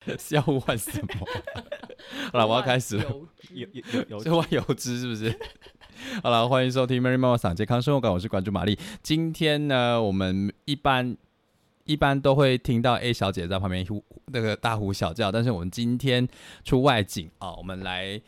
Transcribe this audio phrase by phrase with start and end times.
[0.18, 1.08] 是要换什么？
[2.32, 3.04] 好了，我要开始了。
[3.52, 5.38] 有有有有是换油脂是不是？
[6.22, 8.78] 好了，欢迎收听 Mary 妈妈嗓健康生活馆，我是关注玛丽。
[9.02, 11.14] 今天呢，我们一般
[11.84, 16.26] 一般都会听到 A 小姐在旁边呼那个大呼小叫，但是我们今天
[16.64, 18.18] 出外景啊，我们来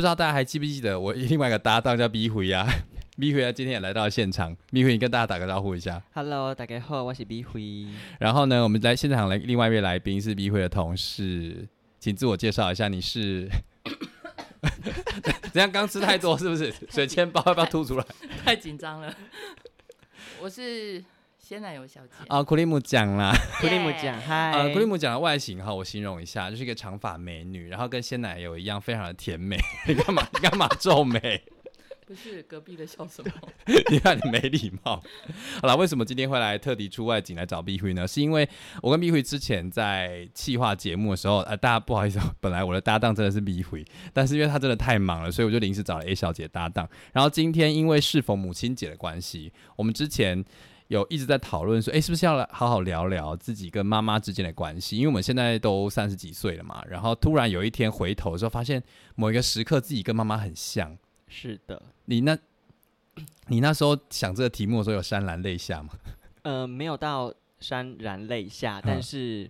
[0.00, 2.66] 不知道大家还记不记得我另外一个搭档叫 B 回呀，
[3.20, 6.02] B 回啊，今天也来到现场，B 回你跟大家打个招呼一下。
[6.14, 7.84] Hello，大家好，我是 B 辉。
[8.18, 13.46] 然后呢，我们来现场来另外一位来宾是 B 回的同事，请自我介绍一下，你是？
[15.52, 15.70] 怎样？
[15.70, 16.72] 刚吃太多是不是？
[16.88, 18.06] 水煎包要不要吐出来？
[18.42, 19.14] 太紧张了。
[20.40, 21.04] 我是
[21.50, 29.58] 鲜奶油小姐，啊，库里姆讲啦，库里姆讲嗨，呃，库利姆讲的外形哈，我形容一下，就是一个长发美女，然后跟鲜奶油一样，非常的甜美。
[29.88, 30.24] 你干嘛？
[30.32, 31.42] 你干嘛皱眉？
[32.06, 33.32] 不是隔壁的笑什么？
[33.90, 35.02] 你看你没礼貌。
[35.60, 38.06] 好了，为什么今天会来特地出外景来找碧辉呢？
[38.06, 38.48] 是因为
[38.80, 46.88] 我跟碧辉之前在企划节目的时候，呃，大家不好意思哦，本来我的搭档真的是碧辉，但是因为他真的太忙了，所以我就临时找了 A 小姐搭档。
[47.12, 50.44] 然后今天因为适逢母亲节的关系，我们之前。
[50.90, 54.96] 有一直在讨论说，诶，是不是要来好好聊聊自己跟妈妈之间的关系？
[54.96, 58.82] 因为我们现在都三十几岁了嘛，然后突然有一天回头的时候，发现
[59.14, 60.98] 某一个时刻自己跟妈妈很像。
[61.28, 62.36] 是的，你那，
[63.46, 65.90] 你那时候想这个题目的时候有潸然泪下吗？
[66.42, 69.48] 呃，没有到潸然泪下，但是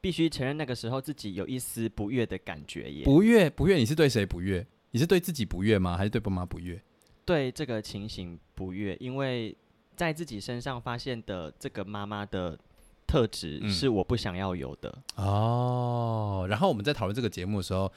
[0.00, 3.04] 必须承认那个时候自己有一丝不悦的感觉耶。
[3.04, 4.66] 不悦，不悦，你是对谁不悦？
[4.90, 5.96] 你是对自己不悦吗？
[5.96, 6.82] 还是对爸妈不悦？
[7.24, 9.56] 对这个情形不悦，因为
[9.96, 12.58] 在自己身上发现的这个妈妈的
[13.06, 14.92] 特质嗯是我不想要有的。
[15.16, 17.90] 哦，然后我们在讨论这个节目的时候，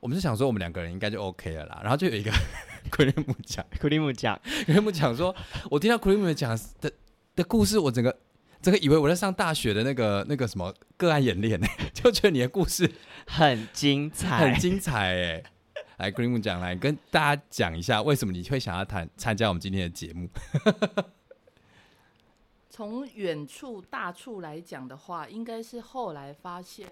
[0.00, 1.80] 我们就想说我们两个人应该就 OK 了啦。
[1.82, 2.30] 然后就有一个
[2.90, 5.34] 奎利姆讲，库利姆讲，奎利姆讲说，
[5.70, 6.92] 我听到奎利姆讲的
[7.34, 8.16] 的故事，我整个
[8.60, 12.90] 整个以为我在上大学的那个那个什么个案演练呢， 就觉得你的故事
[13.26, 15.42] 很精彩，很精彩哎。
[15.98, 20.28] 来，奎利姆讲，来跟大家讲一下，为什么你会想要谈参加我们今天的节目？
[22.74, 26.90] 从远处大处来讲的话，应该是后来发现，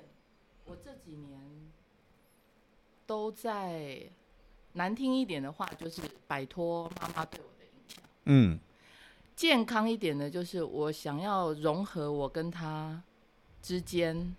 [0.66, 1.40] 我这几年
[3.06, 4.02] 都在
[4.74, 8.60] 难听一点的话，就是摆脱妈妈对我的影响；嗯
[9.34, 13.02] 健康一点的，就是我想要融合我跟他
[13.62, 14.36] 之间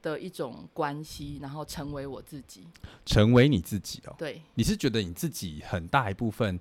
[0.00, 2.66] 的一种关系，然后成为我自己。
[3.04, 4.14] 成为你自己哦。
[4.16, 6.58] 对，你是觉得你自己很大一部分，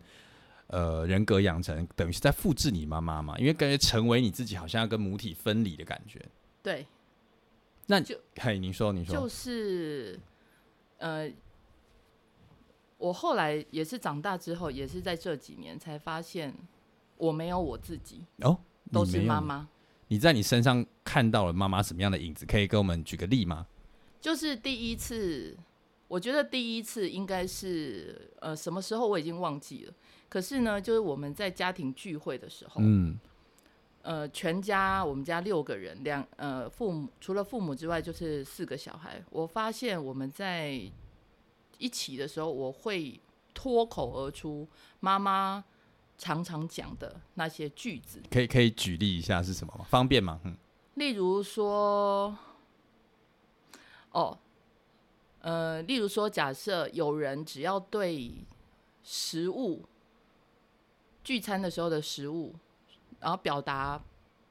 [0.68, 3.38] 呃，人格养成等于是在复制你妈妈嘛？
[3.38, 6.20] 因为感觉成为你自己，好像要跟母体分离的感觉。
[6.64, 6.88] 对，
[7.88, 10.20] 那就嘿，你说，你说，就是
[10.98, 11.30] 呃，
[12.98, 16.54] 我后来也是长大之后，也是在这几年才发现，
[17.18, 18.58] 我没有我自己，哦，
[18.92, 19.68] 都是妈妈。
[20.08, 22.46] 你在你身上看到了妈妈什么样的影子？
[22.46, 23.68] 可以给我们举个例吗？
[24.22, 25.58] 就是第一次，
[26.08, 29.94] 我觉得第一次应该是呃什么时候我已经忘记了。
[30.34, 33.20] 可是呢，就是我们在家庭聚会的时候，嗯
[34.02, 39.24] 呃，全家我们家六个人，两呃父母除了父母之外就是四个小孩。
[39.30, 40.82] 我发现我们在
[41.78, 43.22] 一起的时候，我会
[43.54, 44.68] 脱口而出
[45.02, 45.64] 妈妈
[46.18, 49.86] 常常讲的那些句子，可以可以举例一下是什么吗？
[49.88, 50.40] 方便吗？
[50.46, 50.58] 嗯
[50.96, 52.36] 例如说，
[54.12, 54.36] 哦，
[55.42, 58.34] 呃，例如说，假设有人只要对
[59.04, 59.86] 食物
[61.24, 62.54] 聚餐的时候的食物，
[63.20, 64.02] 然后表达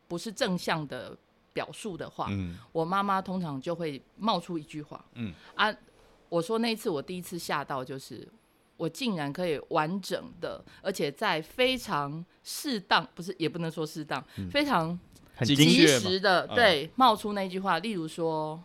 [0.08, 1.16] 不是正向的
[1.52, 5.34] 表述的话，嗯我妈妈通常就会冒出一句话，嗯。
[5.54, 5.74] 啊，
[6.28, 8.26] 我说那一次我第一次吓到，就是
[8.78, 14.98] 我竟然可以完整的，而且在非常适当，不是也不能说适当，非常
[15.36, 16.54] 很及时的嗯。
[16.54, 18.62] 对冒出那句话，例如说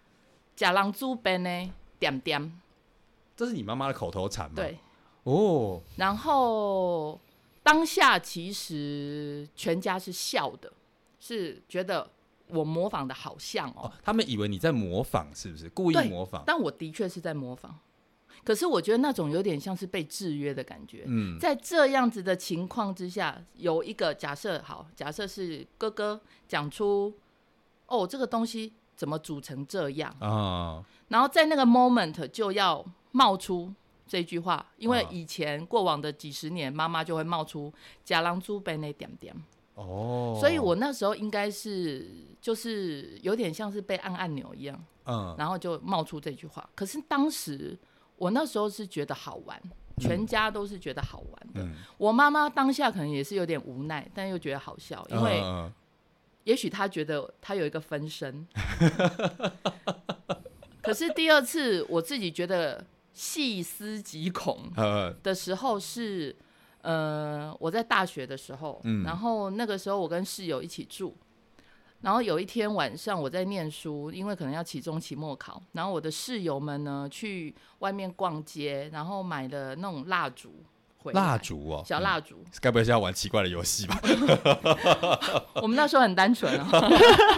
[0.56, 2.60] “假狼猪边呢点点
[3.36, 4.56] 这是你妈妈的口头禅”，吗？
[4.56, 4.78] 对，
[5.24, 7.20] 哦，然后
[7.62, 10.72] 当下其实全家是笑的，
[11.18, 12.10] 是觉得
[12.48, 16.42] 我模仿的好像哦哦，他们以为你在模仿，是不是故意模仿？
[16.46, 17.78] 但我的确是在模仿。
[18.42, 21.04] 可是我觉得那种有点像是被制约的感觉。
[21.06, 26.18] 嗯在这样子的情况之下，有一个假设，好，假设是哥哥
[26.48, 27.12] 讲出，
[27.86, 32.82] 哦，这个东西怎么煮成这样，啊，然后在那个 moment 就要
[33.12, 33.74] 冒出
[34.10, 37.72] 这句话，因为啊以前过往的几十年，妈妈就会冒出
[38.02, 39.32] “假狼猪被那点点”，
[39.76, 42.10] 哦，所以我那时候应该是
[42.40, 44.84] 就是有点像是被按按钮一样。
[45.04, 46.68] 嗯然后就冒出这句话。
[46.74, 47.76] 可是当时
[48.16, 49.60] 我那时候是觉得好玩，
[49.98, 51.62] 全家都是觉得好玩的。
[51.62, 55.72] 嗯，我妈妈当下可能也是有点无奈，但又觉得好笑，因为嗯
[56.44, 58.46] 也许她觉得她有一个分身，
[60.82, 62.84] 可是第二次我自己觉得
[63.22, 66.34] 细思极恐 呃，的时候是，
[66.80, 69.04] 呃，我在大学的时候，嗯。
[69.04, 71.14] 然后那个时候我跟室友一起住，
[72.00, 80.64] 然后有一天晚上我在念书，因为可能要期中、期末考，然后我的室友们呢去外面逛街，然后买了那种蜡烛
[81.12, 84.00] 蜡烛哦，小蜡烛，嗯，该不会是要玩奇怪的游戏吧？
[85.60, 86.88] 我们那时候很单纯啊，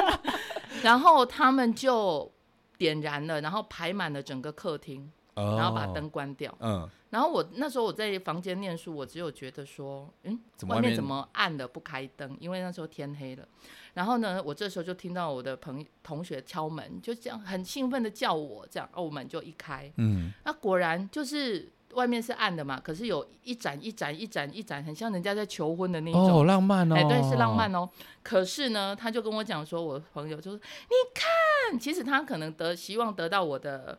[0.84, 2.30] 然后他们就
[2.78, 6.54] 点燃了，然后排满了整个客厅，然然后把灯，关掉。
[6.60, 12.36] 嗯，然后我那时候我在房间念书，我只有觉得说，嗯，外面怎么外面怎么暗了不开灯？
[12.40, 13.46] 因为那时候天黑了。
[13.94, 26.40] 然后呢，我这时候就听到我的朋同学敲门，就这样很兴奋的叫我，这样，哦，我门就一开，嗯，那果然就是外面是暗的嘛，可是有一盏一盏一盏一盏，很像人家在求婚的那种。
[26.40, 27.86] 哦，浪漫哦，哎、对，是浪漫哦。
[28.22, 33.98] 可是呢，他就跟我讲说，我的朋友就说，你看，其实他可能得希望得到我的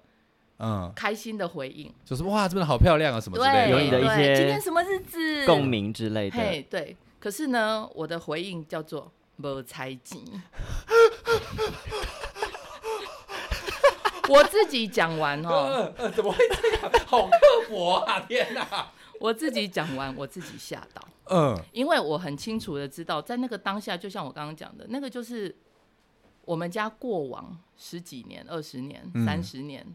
[0.60, 6.38] 嗯，开心的回应，就是哇，这边好漂亮啊，什么之类，的，有你的一些今天什么日子，共，鸣之类的。
[6.38, 6.96] 嘿，对。
[7.20, 10.24] 可是呢，我的回应叫做没猜忌。
[14.30, 16.92] 我自己讲完哦，呃，怎么会这样？
[17.06, 17.38] 好刻
[17.70, 18.22] 薄啊！
[18.22, 21.02] 天哪，我自己讲完，我自己吓到。
[21.30, 25.54] 嗯，因为我很清楚的知道，在那个当下，就像我刚刚讲的，那个就是
[26.46, 29.86] 我们家过往十几年、二十年、嗯三十年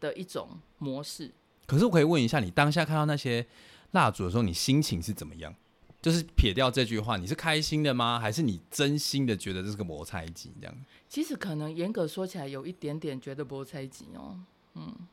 [0.00, 1.30] 的一种模式。
[1.66, 3.46] 可是我可以问一下，你当下看到那些
[3.90, 5.54] 蜡烛的时候，你心情是怎么样？
[6.00, 8.20] 就是撇掉这句话，你是开心的吗？
[8.20, 10.74] 还是你真心的觉得这是个摩擦机这样？
[11.08, 14.38] 其实可能严格说起来，有一点点觉得摩擦机哦。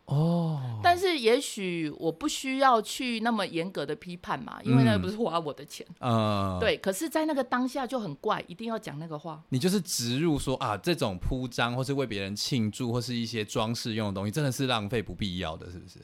[0.06, 5.86] 哦，但是也许我不需要去那么严格的批判嘛，因为那嗯不是花我的钱。
[6.00, 9.42] 呃，，对，可是，在那个当下就很怪，一定要讲那个话。
[9.50, 16.00] 你就是植入说啊，这种铺张或是为别人庆祝或是一些装饰用的东西，真的是浪费不必要的，是不是？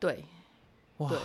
[0.00, 0.24] 对
[0.98, 1.08] 哇。
[1.08, 1.18] 对，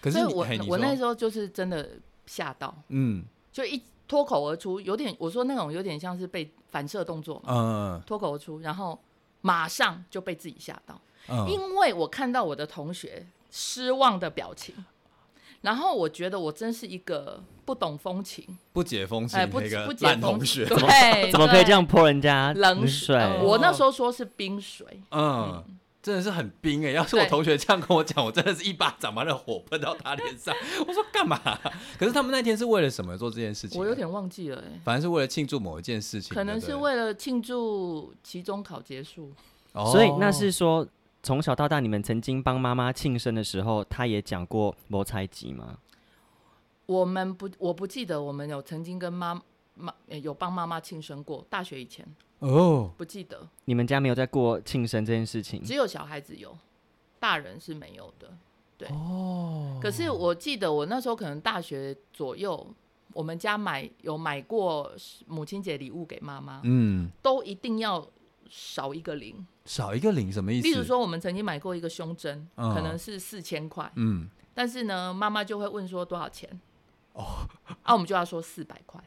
[0.00, 1.88] 可是我我那时候就是真的
[2.26, 3.24] 吓到，嗯。
[3.52, 8.02] 就一脱口而出，有点我说那种有点像是被反射动作嘛，嗯。
[8.06, 8.98] 脱口而出，然后
[9.42, 14.74] 马上就被自己吓到，嗯，因为我看到我的同学失望的表情，
[15.62, 21.70] 然后我觉得我真是一个不懂风情，不解风情哎，不那个不解风情，烂同学，对，怎么可以这？
[21.70, 23.16] 样泼人家冷水？
[23.16, 25.64] 呃我那时候说是冰水，嗯。
[26.02, 30.54] 真的是很冰哎、要是我同学这样跟我讲， 我真的是一巴掌把那火喷到他脸上。
[30.86, 31.38] 我说干嘛？
[31.98, 33.80] 可是他们那天是为了什么做这件事情啊？
[33.80, 39.32] 我有点忘记了、哎，反正是为了庆祝某一件事情，可能是为了庆祝期中考结束。
[39.72, 40.86] 哦所以那是说，
[41.22, 45.78] 从小到大，你们曾经帮妈妈庆生的时候，她也讲过摩猜吉吗？
[46.86, 49.40] 我们不，我不记得我们有曾经跟妈
[49.74, 51.46] 妈呃有帮妈妈庆生过。
[51.48, 52.04] 大学以前
[52.40, 55.62] 哦，不记得，你们家没有在过庆生这件事情？
[55.62, 56.56] 只有小孩子有，
[57.18, 58.36] 大人是没有的。
[58.76, 62.66] 对，哦，可是我记得我那时候可能大学左右，
[63.12, 64.90] 我们家买有买过
[65.26, 68.08] 母亲节礼物给妈妈，嗯，都一定要
[68.48, 69.46] 少一个零。
[69.66, 70.66] 少一个零什么意思？
[70.66, 76.48] 例如，说，我们曾经买过一个胸针，嗯可能是四千块，嗯，但是呢，妈妈就会问说多少钱？
[77.12, 77.46] 哦，
[77.82, 79.04] 啊，我们就要说四百块。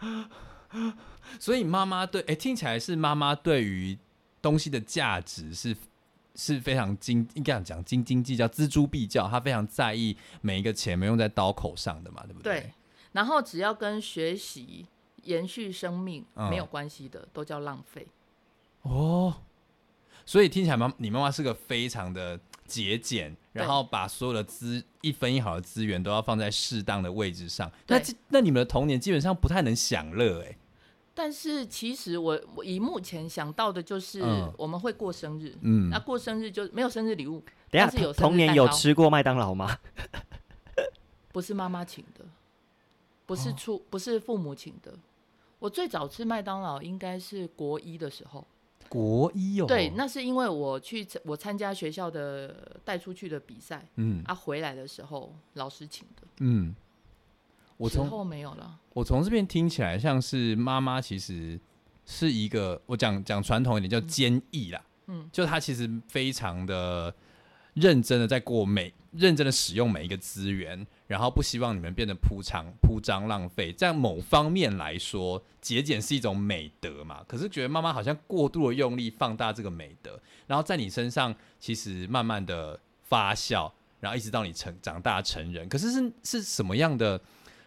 [1.38, 3.98] 所以妈妈对，哎、听起来是妈妈对于
[4.42, 5.76] 东西的价值是
[6.34, 12.60] 是非常斤，应该讲斤斤计较、锱铢必较，她非常在意每一个钱没用在刀口上的嘛，对不对？
[12.60, 12.72] 对，
[13.12, 14.86] 然后只要跟学习、
[15.22, 18.06] 延续生命嗯没有关系的，都叫浪费。
[18.82, 19.42] 哦，
[20.26, 27.70] 所以听起来妈，你妈妈是个非常的节俭，然后把所有的资一分一毫的资源都要放在适当的位置上。
[27.86, 30.56] 那那你们的童年基本上不太能享乐，哎，
[31.14, 34.52] 但是其实我我以目前想到的就是嗯。
[34.58, 35.88] 我们会过生日，嗯。
[35.88, 37.40] 那过生日就没有生日礼物，
[37.70, 39.78] 等一下但是有生日童年有糕吃过麦当劳吗？
[41.32, 42.24] 不是妈妈请的，
[43.26, 43.54] 不是哦。
[43.56, 44.92] 出、不是父母请的。
[45.58, 48.46] 我最早吃麦当劳应该是国一的时候，
[48.88, 54.22] 国一哦，对，那是因为我去我参加学校的带出去的比赛，嗯。
[54.26, 56.74] 啊，回来的时候老师请的，嗯，
[57.84, 58.78] 我从没有了。
[58.92, 61.58] 我从这边听起来像是妈妈其实
[62.06, 67.14] 是一个，我讲讲传统一点叫坚毅啦，嗯就她其实非常的
[67.74, 73.72] 认真的在过每认真的使用每一个资源，然后不希望你们变得铺张铺张浪费。
[73.72, 87.20] 在某方面来说，节俭是一种美德嘛，可是觉得妈妈好像过度的用力放大这个美德，然后在你身上其实慢慢的发酵，然后一直到你成长大成人，可是是是什么样的？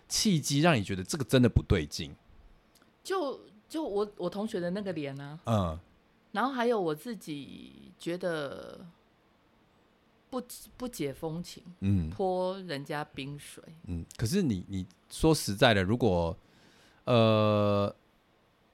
[0.08, 2.16] 契机让你觉得这个真的不对劲？
[3.04, 5.80] 就就我我同学的那个脸啊，嗯。
[6.32, 8.86] 然后还有我自己觉得
[10.30, 10.42] 不
[10.76, 12.10] 不解风情，嗯。
[12.10, 14.06] 泼人家冰水，嗯。
[14.18, 16.38] 可是你你说实在的，如果
[17.06, 17.94] 呃，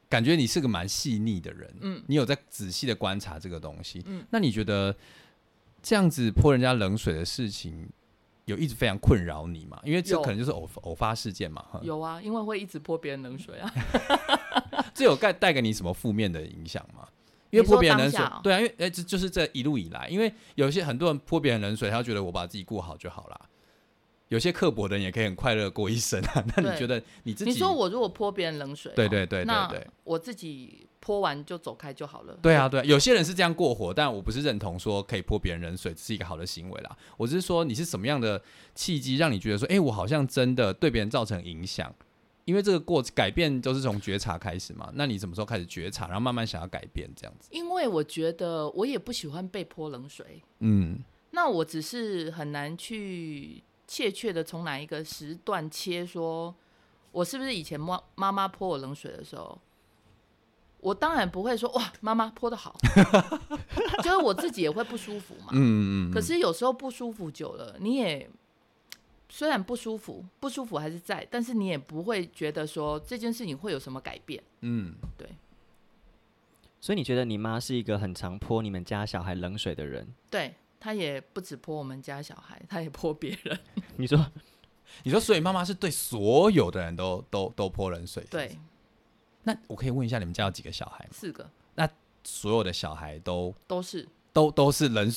[0.09, 2.03] 感觉你是个蛮细腻的人，嗯。
[2.07, 4.25] 你有在仔细的观察这个东西，嗯。
[4.31, 4.95] 那你觉得
[5.81, 7.87] 这样子泼人家冷水的事情，
[8.45, 9.79] 有一直非常困扰你嘛？
[9.83, 13.73] 因为这可能就是偶偶发事件嘛，哈有啊，因为会一直泼别人冷水啊。
[14.93, 17.07] 这有带带给你什么负面的影响吗？
[17.49, 23.39] 因为泼别人冷水哦，对啊，因为哎，这就是这一路以来，因为有些很多人泼别人冷水，他觉得我把自己过好就好啦。
[24.29, 26.43] 有些刻薄的人也可以很快乐过一生啊。
[26.55, 27.51] 那你觉得你自己？
[27.51, 32.33] 你说我如果泼别人冷水哦、对对对对对我自己泼完就走开就好了。
[32.41, 36.97] 对啊，对啊，有些人是这样过火，但我不是认同说可以泼别人冷水，这是一个好的行为啦。
[37.17, 38.41] 我只是说你是什么样的
[38.73, 41.93] 契机让你觉得说，哎、我好像真的对别人造成影响？
[42.45, 44.89] 因为这个过改变都是从觉察开始嘛。
[44.93, 47.49] 那你什么时候开始觉察，然后慢慢想要改变这样子？
[47.51, 56.53] 因为我觉得我也不喜欢被泼冷水，嗯那我只是很难去切切的从哪一个时段切说，
[57.11, 59.59] 我是不是以前妈妈妈泼我冷水的时候，
[60.83, 62.75] 我当然不会说哇妈妈泼的好，
[64.03, 65.47] 就是我自己也会不舒服嘛。
[65.51, 66.11] 嗯嗯嗯。
[66.11, 68.29] 可是有时候不舒服久了，你也
[69.29, 74.43] 虽然不舒服，不舒服还是在，但是你也不会觉得说这件事情会有什么改变。
[74.61, 75.27] 嗯，对
[76.79, 80.05] 所以你觉得你妈是一个很常泼你们家小孩冷水的人？
[80.29, 83.57] 对，她也不止泼我们家小孩，她也泼别人。
[83.95, 84.19] 你说
[85.03, 88.21] 你说，所以妈妈是对所有的人都都都泼冷水？
[88.23, 88.59] 是是对，
[89.43, 91.11] 那我可以问一下，你们家有几个小孩吗？
[91.11, 91.89] 四个那
[92.23, 95.13] 所有的小孩都都是都都是冷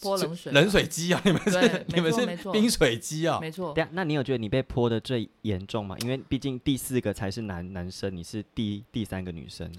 [0.00, 1.20] 泼冷水，冷水机啊？
[1.24, 3.38] 你们是 你们没错没错是冰水机啊？
[3.40, 3.72] 没错。
[3.72, 5.96] 对啊，那你有觉得你被泼的最严重吗？
[6.00, 9.70] 因为毕竟第四个才是男男生，你是第第三个女生。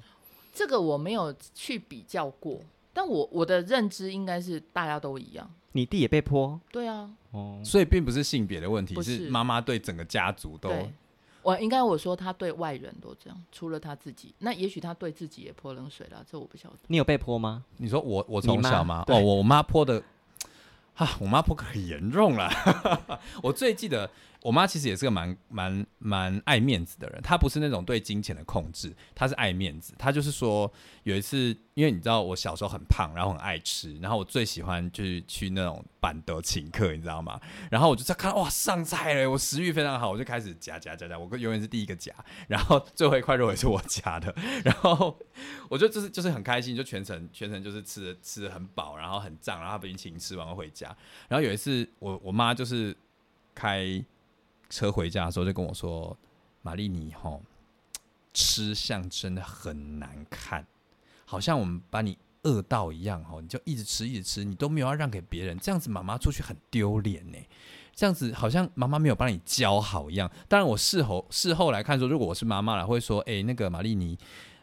[0.53, 2.59] 这个我没有去比较过，
[2.93, 5.49] 但我我的认知应该是大家都一样。
[5.71, 10.91] 你弟也被泼对啊，哦，所以并不是性别的问题，是是妈妈对整个家族都对，
[11.49, 16.75] 我应该我说他对外人都这样，除了他自己，那也许他对自己也泼冷水了，这我不晓得。
[16.87, 17.63] 你有被泼吗？
[17.77, 19.03] 你说我我从小吗？
[19.07, 20.03] 对哦，我我妈泼的，
[20.95, 22.49] 啊，我妈泼可严重了。
[23.41, 24.09] 我最记得，
[24.41, 29.93] 我妈其实也是个蛮蛮蛮爱面子的人，她不是那种对金钱的控制，她是爱面子。
[29.97, 30.71] 她就是说，
[31.03, 37.37] 有一次，因为你知道我小时候很胖，然后很爱吃，然后我最喜欢就是去那种板德请客，你知道吗？
[37.69, 42.13] 然后我就在看，哇，上菜了，我食欲非常好，我就开始夹夹夹夹，我永远是第一个夹，
[42.47, 45.19] 然后最后一块肉也是我夹的，然后
[45.67, 50.95] 我就就是就是很开心，就全程全程就是吃的吃的很饱，然后很胀，然后她不一请吃完回家。
[51.27, 52.95] 然后有一次我我妈就是
[53.53, 54.01] 开
[54.69, 56.15] 车回家的时候就跟我说
[56.61, 57.41] ：“玛丽你吼
[58.33, 60.65] 吃相真的很难看，
[61.25, 67.37] 好像我们把你饿到一样吼，你就一直吃一直吃，你都没有要让给别人，这样子妈妈出去很丢脸呢。”
[67.95, 70.31] 这样子好像妈妈没有帮你教好一样。
[70.47, 74.17] 当然，我事后事后来看说，如果我是妈妈了，会说：“诶，那个玛丽你，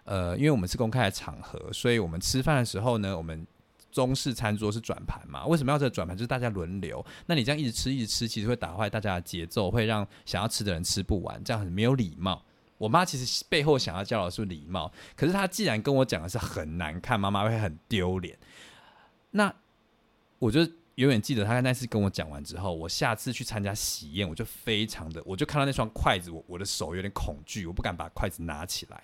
[0.04, 3.46] 呃，因为我们是公开的场合，所以我们吃饭的时候呢，我们
[3.96, 5.46] 中式餐桌是转盘嘛？
[5.46, 6.14] 为什么要这个转盘？
[6.14, 7.02] 就是大家轮流。
[7.24, 12.44] 那你这样一直吃一直吃，其实会打坏大家的节奏，会让想要吃的人吃不完，这样很没有礼貌。
[12.76, 18.38] 我妈其实背后想要教的是礼貌，可是她既然跟我讲的是很难看，妈妈会很丢脸。
[19.30, 19.50] 那
[20.38, 20.60] 我就
[20.96, 29.02] 永远记得她那次跟我讲完之后，我下次去参加喜宴，我就非常的，我就看到那双筷子，我我的手有点恐惧，我不敢把筷子拿起来。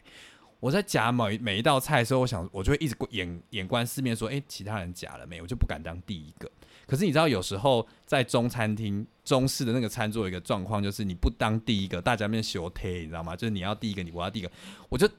[0.62, 6.48] 我在夹每每一道菜的时候，我想我就会一直眼眼观四面，说：“诶，其他人夹了没？”我就不敢当第一个。
[6.86, 13.34] 可是你知道，有时候在中餐厅中式的那个餐桌，有一个状况就是你不当第一个，大家面修贴，你知道吗？
[13.34, 14.52] 就是你要第一个，你我要第一个，
[14.88, 15.10] 我就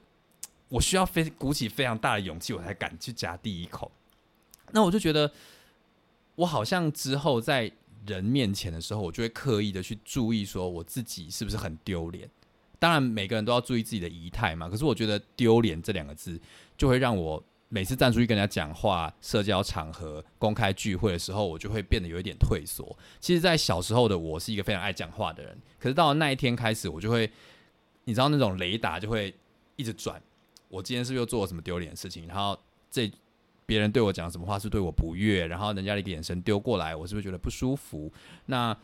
[0.70, 3.92] 我需要非鼓起非常大的勇气，我才敢去夹第一口。
[4.72, 5.30] 那我就觉得，
[6.36, 7.70] 我好像之后在
[8.06, 12.30] 人面前的时候，我就会刻意的去注意，说我自己是不是很丢脸。
[12.78, 14.68] 当然，每个人都要注意自己的仪态嘛。
[14.68, 16.40] 可是我觉得“丢脸”这两个字，
[16.76, 22.96] 就会让我每次站出去跟人家讲话、社交场合、公开聚会的时候，我就会变得有一点退缩。
[23.20, 27.30] 其实，在小时候的我是一个非常爱讲话的人，可是到了那一天开始，我就会，
[28.04, 29.34] 你知道那种雷达就会
[29.76, 30.20] 一直转。
[30.68, 32.26] 我今天是不是又做了什么丢脸的事情？
[32.26, 32.58] 然后
[32.90, 33.10] 这
[33.66, 38.12] 别人对我讲什么话是对我不悦，然后人家的一个眼神丢过来，我是不是觉得不舒服？
[38.46, 38.76] 那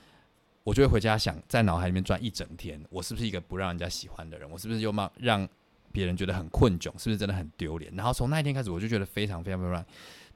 [0.62, 4.48] 我就会回家想，在脑海里面转一整天，我是不是一个不让人家喜欢的人？
[4.50, 5.48] 我是不是又让让
[5.90, 6.92] 别人觉得很困窘？
[7.02, 7.92] 是不是真的很丢脸？
[7.94, 9.84] 然后从那一天开始，我就觉得非常非常非常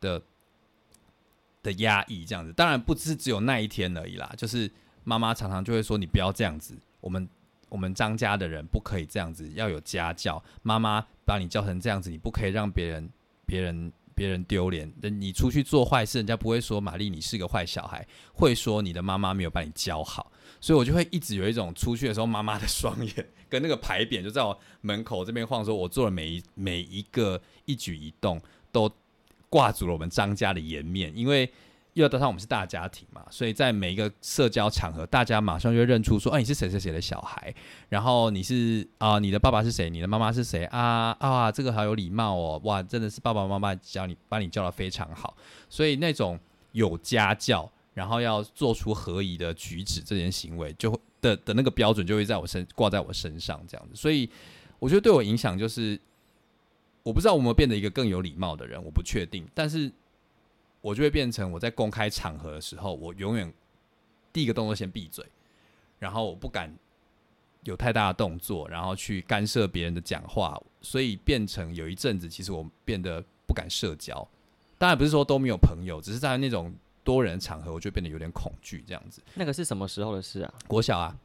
[0.01, 0.23] 的
[1.63, 2.53] 的压抑，这样子。
[2.53, 4.71] 当然不是只有那一天而已啦，就是
[5.05, 7.29] 妈妈常常就会说：“你不要这样子。”我们
[7.69, 10.43] 我们张家的人不可以这样子，要有家教。
[10.63, 13.11] 妈妈把你教成这样子，你不可以让别人、
[13.45, 14.93] 别人、别人丢脸。
[15.03, 20.31] 你出去做坏事，人家不会说玛丽你是个坏小孩，会说你的妈妈没有把你教好。
[20.61, 28.41] 所以我就会一直有一种出去的时候，妈妈的双眼跟那个牌匾就在我门口这边晃，说我做的每一每一个一举一动
[28.73, 28.91] 都
[29.49, 31.51] 挂住了我们张家的颜面，因为。
[31.95, 37.55] 又要加上我们是大家庭嘛，所以在每一个社交场合，大家马上就会认出说，哎，你是谁谁谁的小孩，
[37.89, 45.37] 然后你是啊，你的爸爸是谁，你的妈妈是谁啊啊，这个好有礼貌哦，哇，真的是爸爸妈妈教你，把你教的非常好，
[45.69, 46.37] 所以那种
[46.73, 54.29] 有家教，然后要做出合宜的举止，这件行为就会的的那个标准就会在我身挂在我身上这样子，所以
[54.81, 55.97] 我觉得对我影响就是，
[57.05, 59.93] 我不知道我们变得一个更有礼貌的人，我不确定，但是。
[60.85, 63.51] 我就会变成我在公开场合的时候，我永远
[64.35, 65.25] 第一个动作先闭嘴，
[65.99, 66.71] 然后我不敢
[67.63, 74.29] 有太大的动作，然后去干涉别人的讲话，所以变成有一阵子，其实我变得不敢社交。
[74.77, 76.71] 当然不是说都没有朋友，只是在那种
[77.03, 79.23] 多人场合，我就变得有点恐惧这样子。
[79.33, 80.53] 那个是什么时候的事啊？
[80.69, 81.17] 国小啊，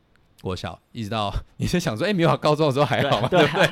[0.42, 3.28] 国小一直到你是想说，哎，没有高中的时候还好吗？
[3.28, 3.68] 对不对？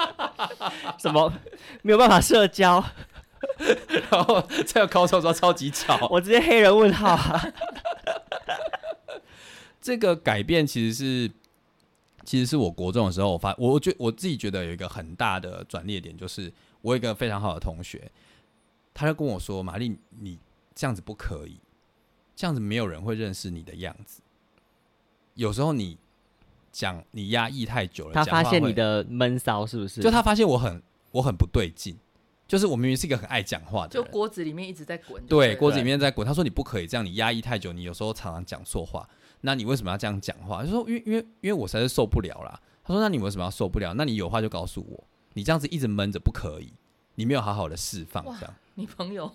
[1.00, 1.32] 什么
[1.80, 2.84] 没有办法社交？
[4.12, 7.42] 然后在有高中时候超级吵， 我直接黑人问号啊。
[9.80, 11.30] 这个改变其实是，
[12.24, 16.52] 其实是我国中的时候，我发我觉我自己觉得有一个很大的转捩点，就是
[16.82, 18.12] 我有一个非常好的同学，
[18.92, 20.38] 他就跟我说：“玛丽，你
[20.74, 21.58] 这样子不可以，
[22.36, 24.20] 这样子没有人会认识你的样子。
[25.34, 25.96] 有时候你
[26.70, 30.02] 讲你压抑太久了，他发现你的闷骚是不是？
[30.02, 31.96] 就他发现我很我很不对劲。”
[32.52, 35.24] 就是我明明是一个很爱讲话的，就锅子里面一直在滚。
[35.24, 36.26] 对，锅子里面在滚。
[36.26, 39.08] 他说你不可以这样，你压抑太久，你有时候常常讲错话。
[39.40, 40.62] 那你为什么要这样讲话？
[40.62, 42.60] 就说因为因为因为我实在是受不了啦。
[42.84, 43.94] 他说那你为什么要受不了？
[43.94, 45.02] 那你有话就告诉我。
[45.32, 46.74] 你这样子一直闷着不可以，
[47.14, 48.54] 你没有好好的释放这样。
[48.74, 49.32] 你朋友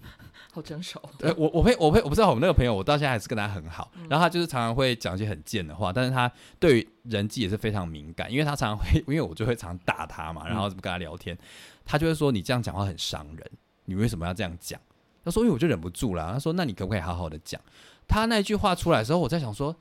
[0.50, 0.98] 好成熟。
[1.18, 3.92] 对，我我会我会我不知道我们那个朋友，我到现在还是跟他很好。
[4.08, 11.36] 然后他就是常常会讲一些很贱的话，但是他对于人际也是非常敏感，因为他常常会因为我就会常打他嘛，然后怎么跟他聊天。
[11.84, 13.50] 他就会说：“你这样讲话很伤人，
[13.84, 14.80] 你为什么要这样讲？”
[15.24, 17.60] 他说：“因为我就忍不住了。”他说：“那你可不可以好好的讲？”
[18.08, 19.74] 他那句话出来的时候，我在想说，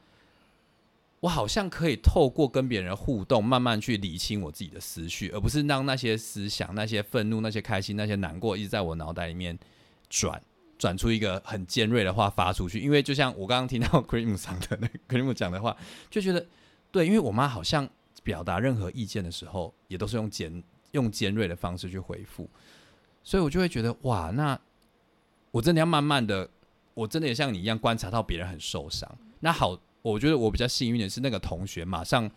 [1.20, 9.58] 我好像可以透过跟别人互动，慢慢去理清我自己的思绪，而不是让那些思想、那些愤怒、那些开心、那些难过，一直在我脑袋里面
[10.10, 10.42] 转
[10.78, 12.80] 转出一个很尖锐的话发出去。
[12.80, 15.76] 因为就像我刚刚听到 Cream 上的那 Cream 讲的话，
[16.10, 16.46] 就觉得
[16.92, 17.90] 对，因为我妈好像
[18.24, 20.64] 表达任何意见的时候，也都是用尖。
[20.94, 22.50] 用尖锐的方式去回复，
[23.24, 24.60] 所以我就会觉得哇，那
[25.52, 26.50] 我真的要慢慢的，
[26.94, 29.10] 我真的也像你一样观察到别人很受伤。
[29.40, 32.30] 那好，我觉得我比较幸运的是，那个同学马上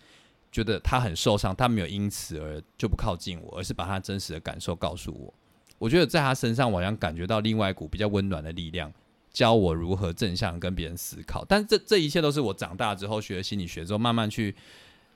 [0.50, 5.32] 觉得他很受伤，他没有因此而就不靠近我，而是把他真实的感受告诉我。
[5.78, 8.90] 我觉得在他身上，我好像感觉到另外一股比较温暖的力量，
[9.30, 11.44] 教我如何正向跟别人思考。
[11.44, 14.54] 但这这一切都是我长大之后学了心理学之后，慢慢去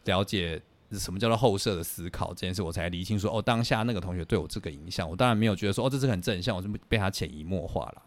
[0.05, 0.61] 了解。
[0.99, 8.03] 什么叫做后设的思考这件事，我才理清说哦，当下那个同学对我这个影响，我当然没有觉得说哦，这是很正向，我是被他潜移默化了。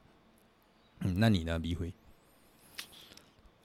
[0.99, 1.93] 嗯，那你呢，李辉？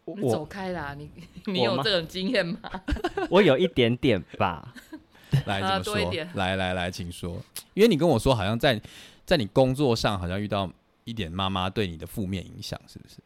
[0.05, 0.95] 我走开啦！
[0.95, 1.11] 你
[1.53, 2.59] 你有这种经验吗？
[3.29, 4.73] 我有一点点吧。
[5.45, 6.15] 来怎么说？
[6.35, 7.43] 来来来，请说。
[7.75, 8.81] 因为你跟我说，好像在
[9.27, 10.71] 在你工作上，好像遇到
[11.05, 13.17] 一点妈妈对你的负面影响，是不是？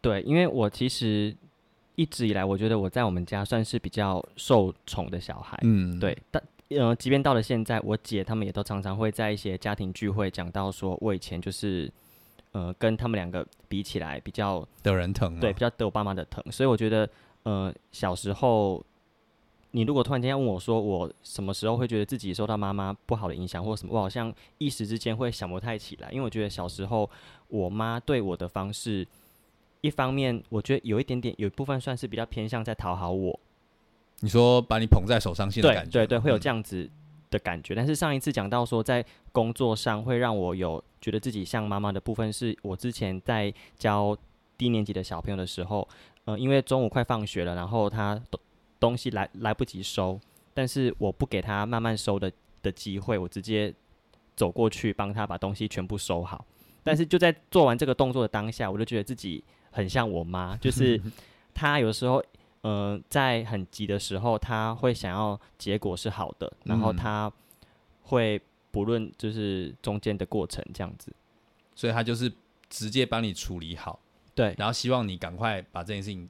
[0.00, 1.34] 对，因为我其实。
[1.94, 5.58] 一直以来，我觉得我在我们家算是比较受宠的小孩。
[5.62, 6.16] 嗯，对。
[6.30, 11.92] 但呃，即便到了现在，我姐他们也都常常会在一些家庭聚会讲到，说我以前就是
[12.52, 16.42] 呃，跟他们两个比起来比较得人疼，对，比较得我爸妈的疼。
[16.50, 17.06] 所以我觉得，
[17.42, 18.82] 呃，小时候
[19.72, 27.10] 你如果突然间要问我说，我什么时候会觉得自己受到妈妈不好的影响，或什么，我好像一时之间会想不太起来，因为我觉得小时候
[27.48, 29.06] 我妈对我的方式。
[29.82, 33.38] 一方面，我觉得有一点点，有一部分算是比较偏向在讨好我。
[34.20, 36.88] 你说把你捧在手上心的感觉，对对，会有这样子
[37.30, 37.74] 的感觉。
[37.74, 44.16] 但是上一次讲到说，在工作上会让我有觉得自己像妈妈的部分，是我之前在教
[44.56, 45.86] 低年级的小朋友的时候，
[46.26, 48.40] 呃，因为中午快放学了，然后他东
[48.78, 50.20] 东西来来不及收，
[50.54, 52.30] 但是我不给他慢慢收的
[52.62, 53.74] 的机会，我直接
[54.36, 56.44] 走过去帮他把东西全部收好。
[56.84, 59.42] 但是就在做完这个动作的当下，我就觉得自己。
[59.72, 61.00] 很像我妈，就是
[61.52, 62.22] 她有时候，
[62.60, 67.32] 呃，在很急的时候，她会想要结果是好的，然后她
[68.02, 71.12] 会不论就是中间的过程这样子，
[71.74, 72.32] 所以她就是
[72.70, 73.98] 直接帮你处理好，
[74.34, 76.28] 对，然后希望你赶快把这件事情。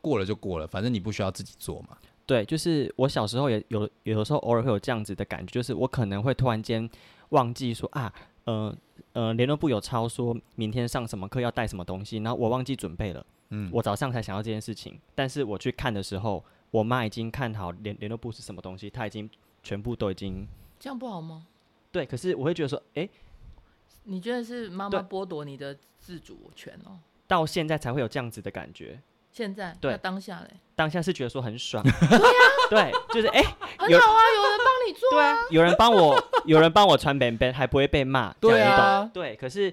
[0.00, 1.88] 过了就过了，反正你不需要自己做嘛。
[2.24, 6.88] 对，就是我小时候也有，有的时候偶尔会有这样子的感觉，就是我可能会突然间
[7.30, 8.10] 忘记说啊，
[8.48, 8.74] 呃
[9.12, 19.28] 呃，联络部有抄说明天上什么课要带什么东西，然后我忘记准备了，嗯，我早上才想到这件事情，但是我去看的时候，我妈已经看好联联络部是什么东西，她已经
[19.62, 20.46] 全部都已经
[20.80, 21.46] 这样不好吗？
[21.92, 23.10] 对，可是我会觉得说，诶，
[24.04, 26.98] 你觉得是妈对妈剥夺你的自主权哦？
[27.26, 28.98] 到现在才会有这样子的感觉，
[29.38, 29.92] 现在对。
[29.92, 31.80] 那当下嘞，当下是觉得说很爽，
[32.68, 33.40] 对，就是诶，
[33.88, 39.10] 有很好啊，有人帮你做对啊，有人帮我，有人帮我传本本，还不会被骂，这样你对啊懂？
[39.12, 39.72] 对，可是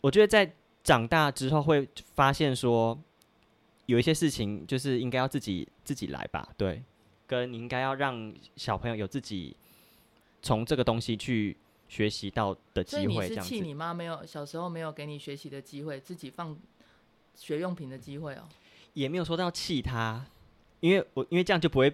[0.00, 0.52] 我觉得在
[0.84, 2.96] 长大之后会发现说，
[3.86, 6.80] 有一些事情就是应该要自己自己来吧，对，
[7.26, 9.56] 跟你应该要让小朋友有自己
[10.42, 11.56] 从这个东西去
[11.88, 13.66] 学习到的所以机会，你是气这样子。
[13.66, 16.56] 你妈没有小时候没有给你学习的机会，自己放
[17.34, 18.42] 学用品的机会哦。
[18.94, 20.24] 也没有说到气他，
[20.80, 21.90] 因为我因为这样就不会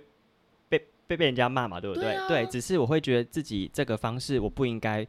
[0.69, 2.43] 被被被人家骂嘛，对不对对？
[2.43, 5.07] 啊只是我会觉得自己这个方式我不应该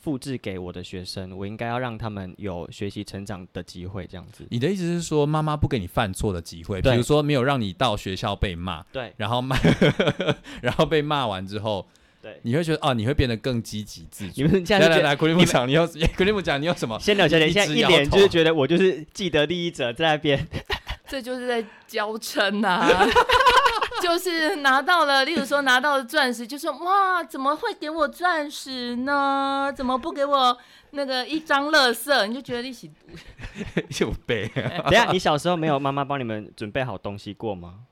[0.00, 4.46] 复制给我的学生，我应该要让他们有学习成长的机会，这样子。
[4.50, 9.56] 你的意思是说，妈妈不给你犯错的机会，比如说没有让你到学校被骂，对然后骂，
[10.60, 11.86] 然后被骂完之后，
[12.20, 14.42] 对，你会觉得哦，你会变得更积极自主你。
[14.42, 14.88] 们现在。
[14.88, 16.98] 来来来，古力木讲，你有古力木讲，你有什么？
[17.00, 20.46] 先了解点，一现在一直摇头脸就是觉得我就是既得利益者在那边，
[21.14, 22.90] 这就是在娇嗔呐，
[24.02, 29.72] 就是拿到了，例如说拿到了钻石，就说哇，怎么会给我钻石呢？
[29.76, 30.58] 怎么不给我
[30.90, 32.26] 那个一张乐色？
[32.26, 32.90] 你就觉得 一起
[34.00, 37.82] 有背，等下你小时候没有妈妈帮你们准备好东西过吗？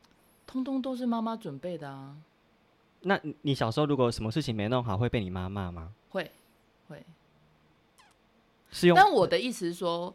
[0.44, 2.16] 通通都是妈妈准备的啊，
[3.02, 5.90] 那你你小时候如果什么事情没弄好，会被你妈骂吗？
[6.08, 6.28] 会
[6.88, 7.00] 会。
[8.72, 10.12] 是用但我的意思是说，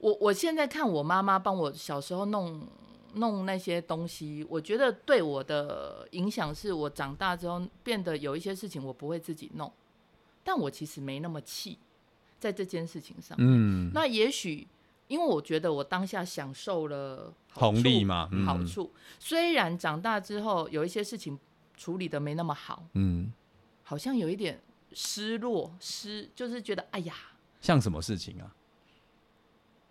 [0.00, 2.66] 我我现在看我妈妈帮我小时候弄
[3.14, 9.70] 弄那些东西，我觉得对我的影响是我长大之后变得有一些事情我不会自己弄，
[10.42, 11.78] 但我其实没那么气
[12.38, 13.36] 在这件事情上。
[13.40, 14.66] 嗯，那也许
[15.08, 21.38] 因为我觉得我当下享受了红利嘛，嗯好，处，虽然长大之后有一些事情
[21.76, 23.32] 处理的没那么好，嗯，
[23.82, 27.14] 好像有一点失落，失就是觉得哎呀。
[27.60, 28.54] 像什么事情啊？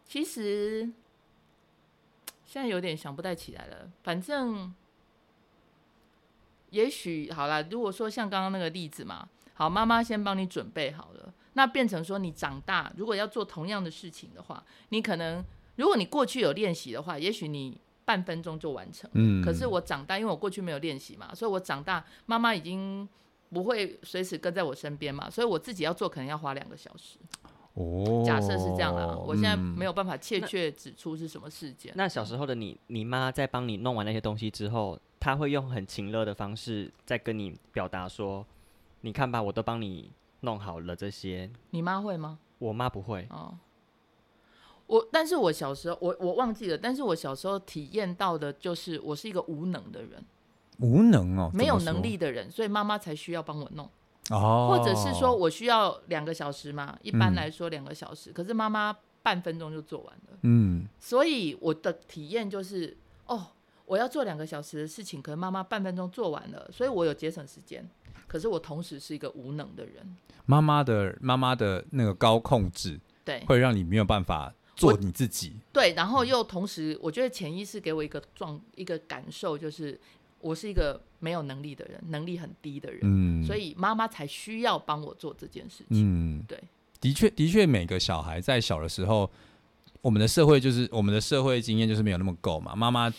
[0.09, 0.89] 其实
[2.47, 3.91] 现在有点想不太起来了。
[4.01, 4.73] 反正
[6.71, 15.45] 也许好啦，如果说像刚刚那个例子嘛，好，妈妈先帮你准备好了，那变成说你长大如果要做同样的事情的话，你可能
[15.75, 19.07] 如果你过去有练习的话，也许你半分钟就完成。
[19.13, 23.07] 嗯，可是我长大，因为我过去没有练习嘛，所以我长大，妈妈已经
[23.51, 27.19] 不会随时跟在我身边嘛，所以我自己要做可能要花两个小时。
[27.75, 31.93] 哦，假设是这样啦，我现在没有，办法确切指出是什么事件。
[31.95, 38.45] 那小时候的你，你妈在帮你弄完那些东西之后，她会用很情乐的方式在跟你表达说
[39.01, 41.49] ：“你看吧，我都帮你弄好了这些。
[41.69, 43.57] 你妈会吗？”我妈不会，哦，
[44.87, 50.21] 我但是我小时候我我忘记了，但是我小时候体验到的就是我是一个无能的人，
[50.79, 53.89] 无能哦，没有能力的人，所以妈妈才需要帮我弄，
[54.29, 63.47] 哦，或者是说我需要两个小时嘛，一般嗯来说两个小时，可是妈妈半分钟就做完了，嗯，所以我的体验就是哦。
[63.89, 67.83] 我要做两个小时的事情，可能妈妈半分钟做完了，所以我有节省时间。
[68.27, 70.15] 可是我同时是一个无能的人，
[70.45, 75.59] 妈妈的妈妈的那个高控制，对，会让你没有办法做你自己。
[75.73, 79.99] 对，然后又同时，我觉得潜意识给我一个状一个感受，就是
[80.39, 86.39] 我是一个没有能力的人，能力很低的人，嗯，所以妈妈才需要帮我做这件事情。
[86.39, 86.61] 嗯，对，
[86.99, 89.29] 的确，的确，每个小孩在小的时候，
[90.01, 92.75] 我们的社会就是我们的社会经验就是没有那么够嘛。
[92.75, 93.13] 妈妈，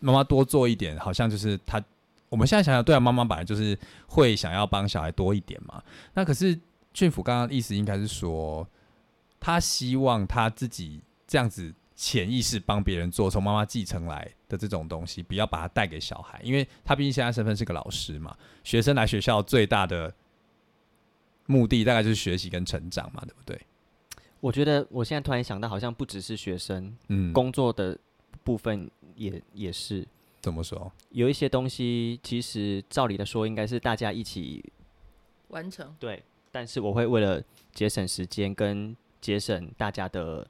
[0.00, 1.82] 妈妈多做一点，好像就是他。
[2.28, 5.82] 我们现在想想，对啊，妈妈本来就是会想要帮小孩多一点嘛。
[6.14, 6.58] 那可是
[6.94, 8.66] 俊甫刚刚的意思应该是说，
[9.38, 18.36] 他希望他自己这样子潜意识帮别人做，从妈妈继承来的这种东西，不要把它带给小孩，因为他毕竟现在身份是个老师嘛。
[18.64, 20.12] 学生来学校最大的
[21.46, 23.60] 目的大概就是学习跟成长嘛，对不对？
[24.40, 27.96] 我觉得我现在突然想到，好像不只是学生，嗯，工作的
[28.42, 30.04] 部分也也是
[30.40, 30.90] 怎么说？
[31.10, 34.64] 有一些东西，其实照理的说，应该是大家一起
[35.48, 35.94] 完成。
[36.00, 37.40] 对，但是我会为了
[37.72, 40.44] 节省时间跟节省大家的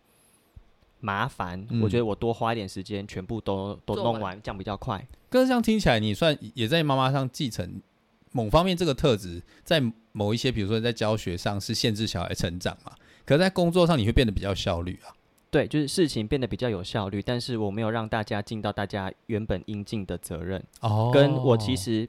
[1.02, 5.06] 麻烦，嗯我觉得我多花一点时间，全部都都弄完，这样比较快。
[5.28, 7.82] 可是这样听起来，你算也在妈妈上继承
[8.30, 12.92] 某方面这个特质，在某一些，比如说在教学上是限制小孩成长嘛。
[13.26, 15.12] 可是在工作上，你会变得比较效率啊。
[15.50, 20.64] 对，就是事情变得比较有效率，但是我没有让大家尽到大家原本应尽的责任。
[20.80, 22.08] 哦跟我其实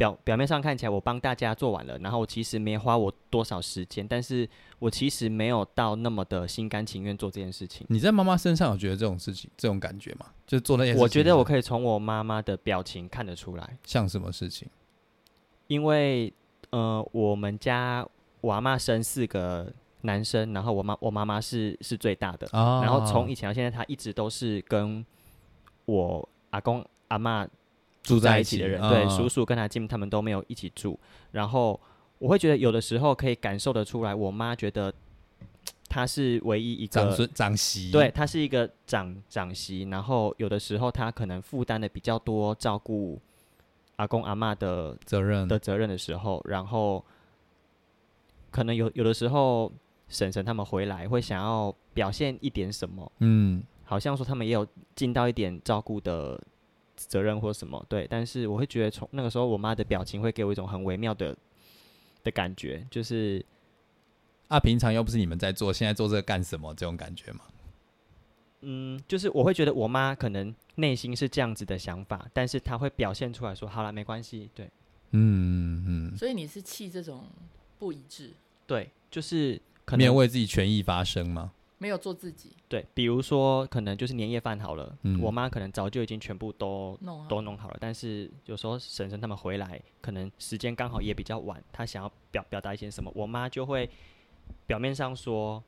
[0.00, 7.86] 表表面上看起来我帮大家做完了，然后我其实没花我多少时间，但是我其实没有到那么的心甘情愿做这件事情。
[7.90, 10.24] 你在妈妈身上有觉得这种事情这种感觉吗？
[10.46, 14.66] 就是做那些事情，我觉得我可以从我妈妈的表情看得出来，像什么事情？
[15.66, 16.32] 因为
[16.70, 18.08] 呃，我们家
[18.40, 25.04] 我阿妈生四个男生，然后我妈我妈妈是是最大的，啊然后从以前到现在，她一直都是跟
[25.84, 27.46] 我阿公阿妈
[28.02, 30.98] 住在一一起的人，对，嗯叔叔跟他进他们都没有一起住。
[31.32, 31.78] 然后
[32.18, 34.92] 我会觉得有的时候可以感受得出来，我妈觉得
[35.88, 39.82] 她是唯一一个，长孙长媳，对，她是一个长长媳。
[39.90, 43.20] 然后有的时候她可能负担的比较多，照顾
[43.96, 47.04] 阿公阿妈的责任的责任的时候，然后
[48.50, 49.70] 可能有有的时候
[50.08, 56.40] 婶婶他们回来会想要表现一点什么，嗯，好像说他们也有尽到一点照顾的
[57.08, 58.06] 责任或什么，对。
[58.08, 61.36] 但是我会觉得从那个时候，我妈的表情会给我一种很微妙的
[62.22, 63.44] 的感觉，就是
[64.48, 66.74] 啊，平常又不是你们在做，现在做这个干什么？
[66.74, 67.40] 这种感觉吗？
[68.62, 74.68] 嗯，就是我会觉得我妈可能内心是这样子的想法，但是她会表现出来说，好了，没关系，对
[75.12, 77.24] 嗯嗯所以你是气这种
[77.78, 78.32] 不一致，
[78.66, 81.52] 对，就是可嗯，没有为自己权益发声吗？
[81.80, 82.52] 没有做自己。
[82.68, 85.18] 对，比如说可能就是年夜饭好了，嗯。
[85.20, 93.88] 我妈可能早就已经全部都弄都弄好了，但是有时候婶婶他们回来，可能时间刚好也比较晚，她想要表表达一些什么，我妈就会
[94.66, 95.62] 表面上说，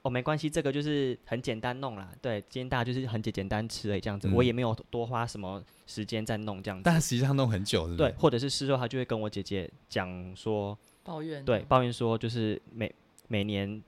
[0.00, 7.98] 哦没关系，这个就是很简单弄啦，对，今天大家就是很简简单吃而已这样子，我嗯也没有多花什么时间在弄这样子，但实际上弄很久，是不是？
[7.98, 11.44] 对，，或者是事后她就会跟我姐姐讲说，抱怨。
[11.44, 12.94] 对，抱怨说就是每
[13.28, 13.82] 每年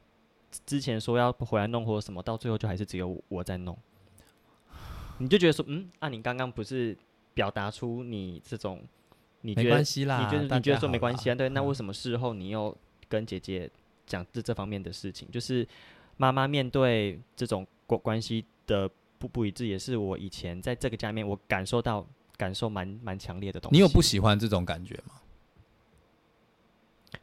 [0.64, 3.76] 之前说要回来弄或者什么，到最后就还是只有我在弄。
[5.18, 6.96] 你就觉得说，嗯，啊，你刚刚不是
[7.34, 8.82] 表达出你这种，
[9.40, 11.34] 你觉得关系啦，你觉得你觉得说没关系啊？
[11.34, 12.76] 对，那为嗯什么事后你又
[13.08, 13.70] 跟姐姐
[14.06, 15.28] 讲这这方面的事情？
[15.30, 15.66] 就是
[16.16, 23.76] 妈妈面对这种关关系的不不一致，也是我以前在这个家里面我感受到感受蛮蛮强烈的东西。
[23.76, 25.14] 你有不喜欢这种感觉吗？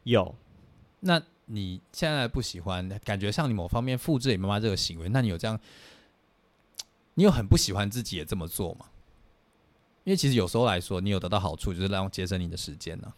[0.02, 0.34] 有？
[1.00, 5.58] 那你现在不喜欢，感觉像你某方面复制你妈妈这个行为，那你有这样，
[7.14, 8.86] 你有很不喜欢自己也这么做吗？
[10.04, 13.12] 因为其实有时候来说，你有得到好处，就是让节省你的时间呢、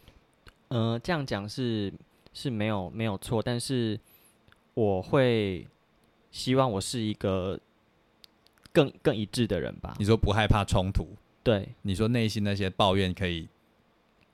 [0.68, 1.92] 呃，这样讲是
[2.32, 3.98] 是没有没有错，但是
[4.74, 5.66] 我会
[6.30, 7.58] 希望我是一个
[8.72, 10.04] 更更一致的人吧你。
[10.04, 11.08] 说不害怕冲突，
[11.42, 13.48] 对，你说内心那些抱怨可以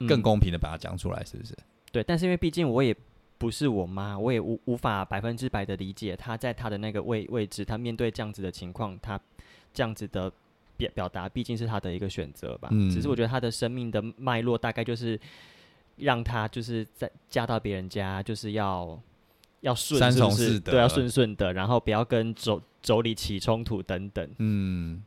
[0.01, 1.57] 更嗯公平的把它讲出来，是不是？
[1.91, 2.95] 对，但是因为毕竟我也
[3.43, 9.21] 不是我妈，我也无无法百分之百的理解她在她的那个位位置，她面对这样子的情况，她
[9.75, 10.33] 这样子的
[10.77, 12.69] 表表达，毕竟是她的一个选择吧。
[12.71, 15.19] 嗯只是我觉得她的生命的脉络大概就是
[15.97, 18.97] 让她就是在嫁到别人家，就是要
[19.63, 24.31] 要顺，三是不从四德是对，要顺顺的，然后不要跟妯妯娌起冲突等等。
[24.39, 25.03] 嗯，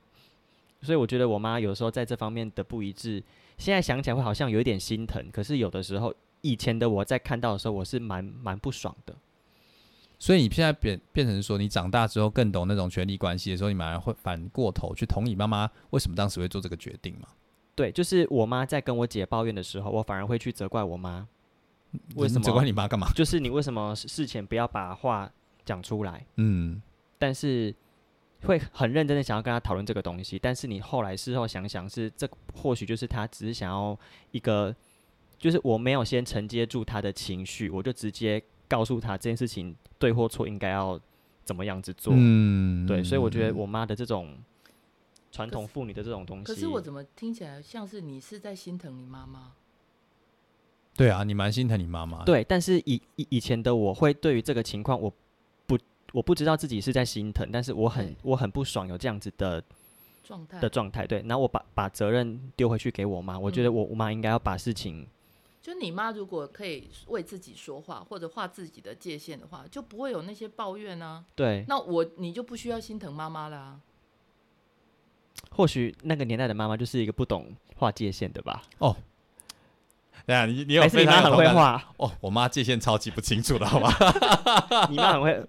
[0.82, 3.24] 所以我觉得我妈有时候在这方面的不一致，
[3.58, 6.14] 现在想起来会好像有一点心疼，可是有的时候
[6.46, 9.16] 以前的我在看到的时候，我是蛮蛮不爽的。
[10.20, 17.28] 所以你现在变变成说，你长大之后更懂那种权力关系的时候，你反而会反过头去同你妈妈为什么当时会做这个决定嘛？
[17.74, 21.28] 对，就是我妈在跟我姐抱怨的时候，我反而会去责怪我妈，
[22.16, 23.10] 为什么责怪你妈干嘛？
[23.16, 25.30] 就是你为什么事事前不要把话
[25.66, 26.26] 讲出来？
[26.36, 26.82] 嗯，
[27.18, 27.76] 但是
[28.44, 33.98] 会很认真的想要跟她讨论这个东西，但是你后来事后想想是，这或许就是她只是想要
[34.32, 34.74] 一个，
[35.46, 41.00] 就是我没有先承接住他的情绪，我就直接告诉他这件事情对或错，应该要
[41.44, 42.12] 怎么样子做。
[42.18, 44.36] 嗯对，所以我觉得嗯我妈的这种
[45.32, 49.52] 传统妇女的这种东西，可是我怎么听起来像是你是在心疼你妈妈？
[50.98, 52.24] 对啊，你蛮心疼你妈妈。
[52.24, 55.14] 对，但是以以以前的我会对于这个情况，我
[55.68, 55.78] 不
[56.12, 59.64] 我不知道自己是在心疼，但是我很我很不爽有这样子的
[60.24, 61.06] 状态的状态。
[61.06, 65.06] 对，然后我把把责任丢回去给我妈，我觉得嗯我我妈应该要把事情
[65.66, 71.26] 就你妈如果可以为自己说话，或者画自己的界限的话，就不会有那些抱怨啊。
[71.34, 73.80] 对，那我你就不需要心疼妈妈啦。
[75.50, 78.96] 或许那个年代的妈妈就是一个不懂划界限的吧，哦
[80.28, 83.92] 对啊，你你有你非常妈很会画，哦，我妈界限超级不清楚的，好吧？
[84.92, 85.44] 你妈很会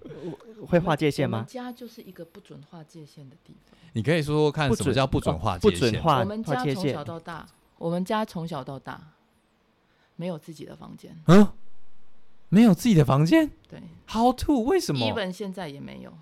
[0.66, 1.46] 会划界限我们吗？
[1.46, 3.78] 家就是一个不准划界限的地方。
[3.92, 5.78] 你可以说说看什么叫不准哦划界限？
[5.78, 9.12] 不准划我们家从小，到大，我们家从小到大
[10.16, 11.46] 没有自己的房间，嗯，
[12.48, 14.64] 没有自己的房间对，How to？
[14.64, 16.12] 为什么？，even 现在也没有。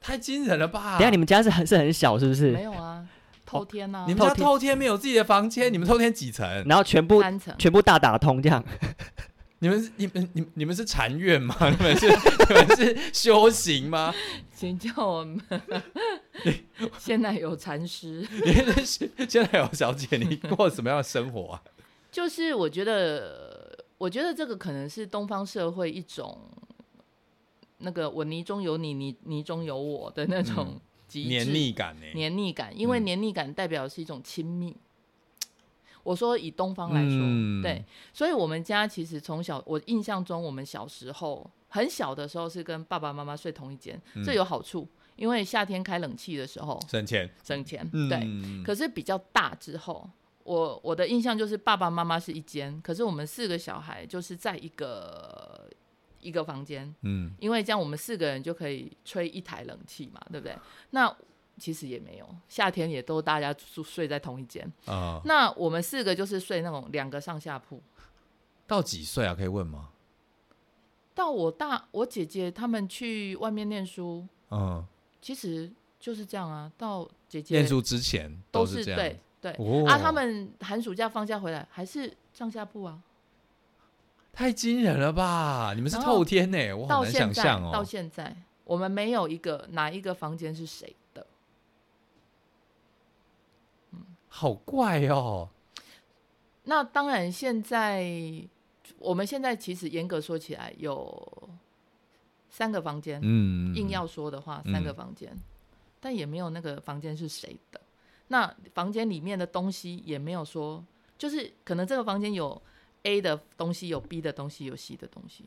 [0.00, 0.98] 太惊人了吧！
[0.98, 2.64] 等下你们家是很是很小是不是没是？
[2.64, 3.06] 有啊，
[3.46, 6.64] 偷天啊，你们家偷天透天没有自己的房间，你们偷天几层？
[6.66, 8.64] 然后全部三层，全部大打通这样，
[9.60, 11.54] 你们是你们你你们是禅院吗？
[11.70, 14.12] 你们是你们是修行吗？
[14.56, 15.40] 请叫我们。
[16.98, 21.62] 现在有禅师，你现在有小姐，你过什么样的生活啊？
[22.12, 26.38] 就是我觉得，我觉得这个可能是东方社会一种
[27.78, 32.06] 那个我泥中有你，你泥中有我的那种极致黏腻感呢？
[32.14, 34.76] 黏腻感，因为嗯黏腻感代表是一种亲密。
[36.04, 47.30] 我说以东方来说，嗯对，所以我们家其实从小，我印象中我们小时候很小的时候是跟爸爸妈妈睡同一间，嗯这有好处，因为夏天开冷气的时候省钱。
[47.42, 48.64] 省钱，嗯，对。
[48.64, 50.10] 可是比较大之后，
[50.44, 55.68] 我我的印象就是爸爸妈妈是一间，可是我们四个小孩就是在一个
[56.20, 60.56] 一个房间，嗯因为这样我们四个人就可以吹一台冷气嘛，对不对？
[60.90, 61.14] 那
[61.58, 64.70] 其实也没有，夏天也都大家住睡在同一间。
[64.86, 67.80] 啊，那我们四个就是睡那种两个上下铺。
[68.66, 69.34] 到几岁啊？
[69.34, 69.90] 可以问吗？
[71.14, 74.82] 到我大我姐姐他们去外面念书，嗯，
[75.20, 76.72] 其实就是这样啊。
[76.78, 78.98] 到姐姐念书之前都是这样。
[78.98, 83.02] 对对、哦啊，他们寒暑假放假回来还是上下铺啊。
[84.32, 85.74] 太惊人了吧！
[85.74, 87.84] 你们是后透天呢，我好难想象哦到哦。
[87.84, 91.26] 现在，我们没有一个哪一个房间是谁的。
[94.28, 95.50] 好怪哦。
[96.62, 98.06] 那当然，现在
[98.98, 101.50] 我们现在其实严格说起来有
[102.48, 105.36] 三个房间，嗯，硬要说的话，嗯三个房间，
[106.00, 107.78] 但也没有那个房间是谁的。
[108.32, 110.82] 那房间里面的东西也没有说，
[111.18, 112.60] 就是可能这个房间有
[113.02, 115.44] A 的东西，有 B 的东西，有 C 的东西。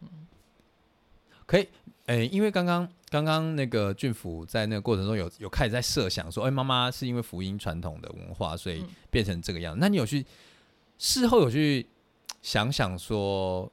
[0.00, 0.26] 嗯
[1.46, 1.68] 可以，
[2.06, 9.78] 诶、因为刚刚刚刚那个俊福在那个过程中有有开始在设想说，哎、妈妈是因为福音传统的文化，所以变成这个样子。
[9.80, 10.26] 那你有去
[10.98, 11.86] 事后有去
[12.42, 13.70] 想想说，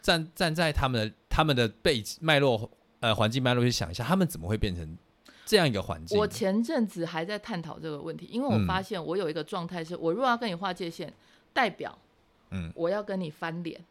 [0.00, 4.96] 站站在他们的他们的背景脉络呃环境脉络去想一下，他们怎么会变成
[5.48, 6.18] 这样一个环境？
[6.18, 8.66] 我前阵子还在探讨这个问题，因为我嗯。
[8.66, 11.10] 发现我有一个状态是，我如果要跟你划界限，
[11.54, 11.98] 代表
[12.50, 12.70] 嗯。
[12.74, 13.82] 我要跟你翻脸，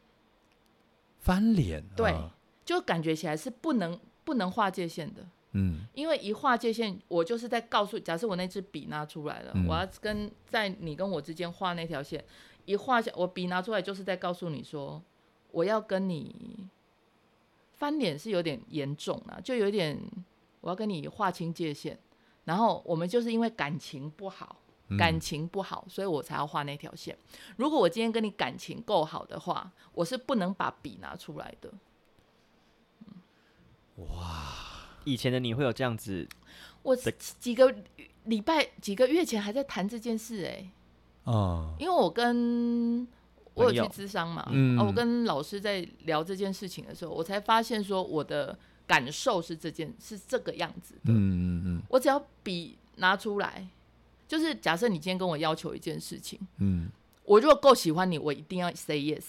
[1.20, 2.36] 翻脸，对啊。
[2.64, 5.26] 就感觉起来是不能不能划界限的。
[5.54, 5.88] 嗯。
[5.96, 9.66] 因为一划界限，我就是在告诉，假设我那支笔拿出来了，嗯。
[9.66, 12.24] 我要跟在你跟我之间画那条线，
[12.66, 15.02] 一画下，我笔拿出来就是在告诉你说，
[15.50, 16.68] 我要跟你
[17.74, 20.00] 翻脸是有点严重啊，就有点
[20.68, 21.98] 我要跟你划清界限，
[22.44, 24.58] 然后我们就是因为感情不好，
[24.90, 27.18] 嗯感情不好，所以我才要画那条线。
[27.56, 31.72] 如果我今天跟你感情够好的话，我是不能把笔拿出来的。
[33.96, 34.54] 哇
[35.06, 36.28] 以前的你会有这样子，
[36.84, 37.74] 我几个
[38.26, 40.70] 礼拜、几个月前还在谈这件事、哎。
[41.24, 43.08] 哦因为我跟
[43.54, 51.12] 我有去咨商嘛，嗯啊我跟老师在聊这件事情的时候，我才发现说我的感受是这件是这个样子的。
[51.12, 53.68] 嗯嗯嗯我只要笔拿出来，
[54.28, 56.90] 就是假设你今天跟我要求一件事情，嗯
[57.26, 59.26] 我如果够喜欢你，我一定要 say yes。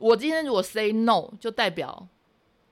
[0.00, 2.08] 我今天如果 say no，就代表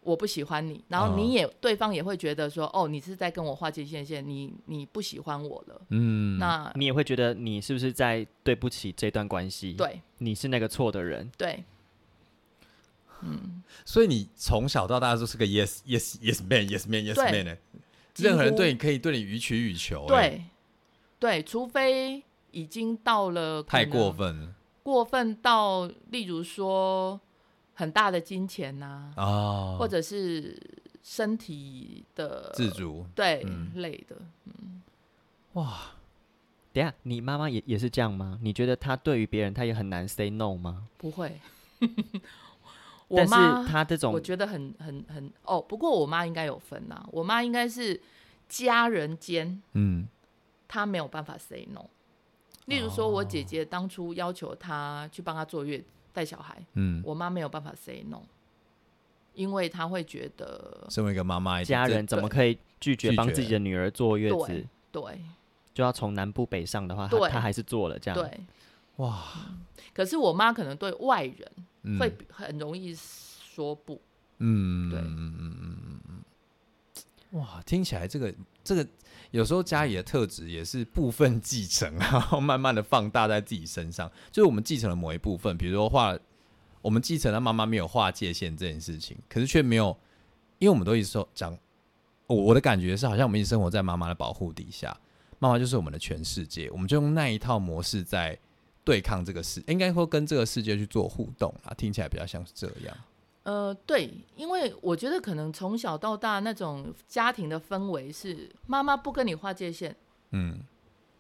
[0.01, 5.81] 我不喜欢你，然后哦你也、对方也会觉得说，哦，你是在跟我划界限线，你你不喜欢我了。
[5.91, 11.31] 嗯，那你也会觉得你是不是在对不起这段关系？，对你是那个错的人。
[11.39, 11.63] 对，
[13.23, 17.57] 嗯，所以你从小到大都是个 yes yes yes man yes man yes man 呢、
[18.17, 20.45] 任何人对你可以对你予取予求、欸，，对
[21.19, 24.55] 对，除非已经到了太过分了。
[24.83, 27.21] 过分到，例如说
[27.75, 30.61] 很大的金钱呐、啊，或者是
[31.05, 33.07] 身体的自主。
[33.15, 34.17] 对、嗯类的，
[35.53, 35.93] 哇，
[36.73, 38.39] 等下，你妈妈也也是这样吗？
[38.43, 40.89] 你觉得她对于别人，她也很难 say no 吗？
[40.99, 41.41] 不会。
[43.13, 48.01] 我但是妈她这种我，觉得很很很哦，不过我妈应该有分呐、我妈应该是
[48.49, 50.09] 家人间嗯
[50.67, 51.85] 她没有办法 say no。
[52.67, 58.23] 例如说，我姐姐当初要求她去帮她坐月带小孩，嗯，我妈没有办法 say no，
[59.35, 65.03] 因为她会觉得身为一个妈妈，家人怎么可以拒绝帮自己的女儿坐月子对？
[65.03, 65.21] 对
[65.75, 68.19] 就要从南部北上的话，她对她还是做了这样。
[68.19, 68.41] 对。
[68.97, 69.23] 哇，
[69.93, 71.51] 可是我妈可能对外人
[71.83, 71.99] 嗯。
[71.99, 74.01] 会很容易说不，
[74.39, 75.01] 嗯对。
[75.01, 78.87] 嗯嗯嗯嗯嗯，哇，听起来这个这个
[79.31, 84.11] 有时候家里的特质也是部分继承，然后慢慢的放大在自己身上。
[84.31, 86.19] 就是我们继承了某一部分，比如说画，
[86.81, 89.97] 我们继承了妈妈没有划界限这件事情，可是却没有，
[90.59, 91.57] 因为我们都一直说讲
[92.27, 94.95] 我我的感觉是，好像我们一直生活在妈妈的保护底下，
[95.39, 98.39] 妈妈就是我们的全世界，我们就用那一套模式在
[98.85, 102.97] 对抗这个世，应该说跟这个世界去做互动啊，听起来比较像是这样。
[103.45, 109.95] 呃，对，因为我觉得可能从小到大那种家庭的氛围是妈妈不跟你划界限，
[110.31, 110.61] 嗯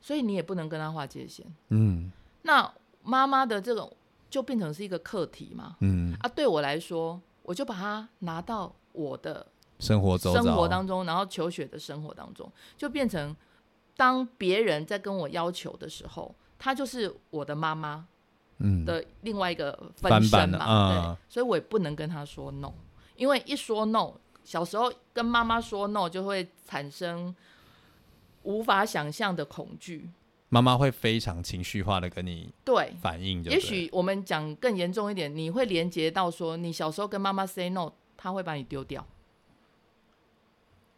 [0.00, 1.44] 所以你也不能跟她划界限。
[1.70, 2.10] 嗯
[2.42, 3.92] 那妈妈的这种
[4.30, 5.76] 就变成是一个课题嘛。
[5.80, 9.44] 嗯，啊，对我来说，我就把它拿到我的
[9.80, 13.34] 生活中生活当中，然后求学的生活当中，就变成
[13.96, 16.32] 当别人在跟我要求的时候，
[16.62, 18.06] 她就是我的妈妈
[18.58, 22.72] 嗯的另外一个分身嘛，啊对，所以我也不能跟她说 no，
[23.16, 24.12] 因为一说 no，
[24.44, 27.34] 小时候跟妈妈说 no 就会产生
[28.44, 30.08] 无法想象的恐惧。
[30.50, 39.04] 妈妈会非常情绪化的跟你对，反应也许我们讲更严重一点，你会连接到说，你小时候跟妈妈 say no，她会把你丢掉。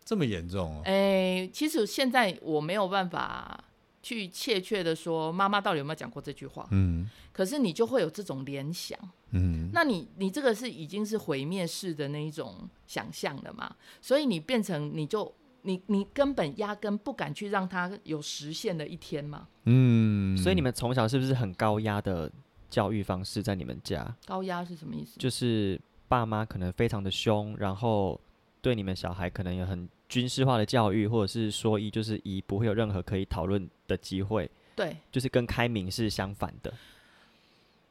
[0.04, 0.82] 这么严重哦。
[0.84, 3.64] 哎、其实现在我没有办法
[4.04, 8.96] 去切确的说妈妈到底有没有讲过这句话，嗯可是你就会有这种联想。
[9.30, 13.74] 嗯那你你这个是已经是毁灭式的那一种想象了嘛？
[14.02, 19.48] 所以你变成你就你你根本压根不敢去让他有实现的一天嘛？
[19.64, 22.30] 嗯，所以你们从小是不是很高压的
[22.68, 24.14] 教育方式在你们家？
[24.26, 25.18] 高压是什么意思？
[25.18, 28.20] 就是爸妈可能非常的凶，然后
[28.60, 36.72] 对你们小孩可能也很军事化的教育，或者是说一就是一不会有任何可以讨论的机会，对，就是跟开明是相反的。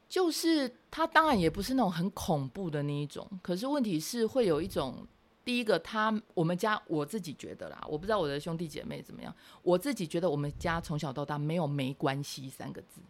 [0.08, 5.08] 就是他当然也不是那种很恐怖的那一种，可是问题是会有一种，
[5.44, 13.02] 第一个他我们家我自己觉得啦，我不知道我的兄弟姐妹怎么样，我自己觉得我们家从小到大没有没关系三个字，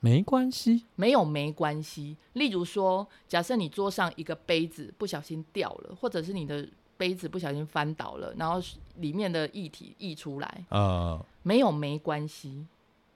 [0.00, 2.14] 没关系，没有没关系。
[2.34, 6.68] 例如说，假设你桌上一个杯子不小心掉了，或者是你的
[7.00, 8.60] 杯子不小心翻倒了，然后
[8.96, 12.66] 里面的液体溢出来，呃，没有没关系，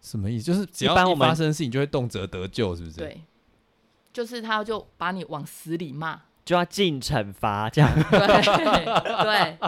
[0.01, 0.45] 什么意思？
[0.47, 3.21] 就是只要一发生事情就会动辄得救，是不是？，对，
[4.11, 8.85] 就是他就把你往死里骂，就要进惩罚，这样 对
[9.23, 9.59] 对。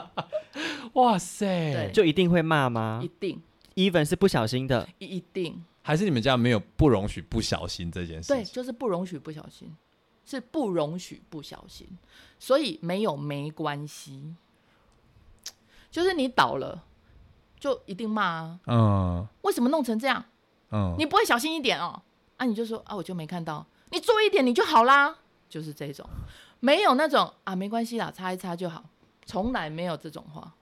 [0.94, 3.42] 哇塞，就一定会骂吗一定
[3.74, 9.70] ？even 是不小心的，一一定还是你们家没有不容许不小心这件事对，就是不容许不小心，
[10.26, 11.88] 是不容许不小心，
[12.38, 14.34] 所以没有没关系，
[15.90, 16.82] 就是你倒了
[17.58, 19.26] 就一定骂啊，嗯。
[19.42, 20.24] 为什么弄成这样？
[20.72, 22.02] 嗯，你不会小心一点哦？
[22.36, 25.16] 啊，你就说啊，我就没看到，你做一点你就好啦，
[25.48, 26.04] 就是这种，
[26.58, 28.84] 没有那种啊，没关系啦，擦一擦就好，
[29.24, 30.52] 从来没有这种话，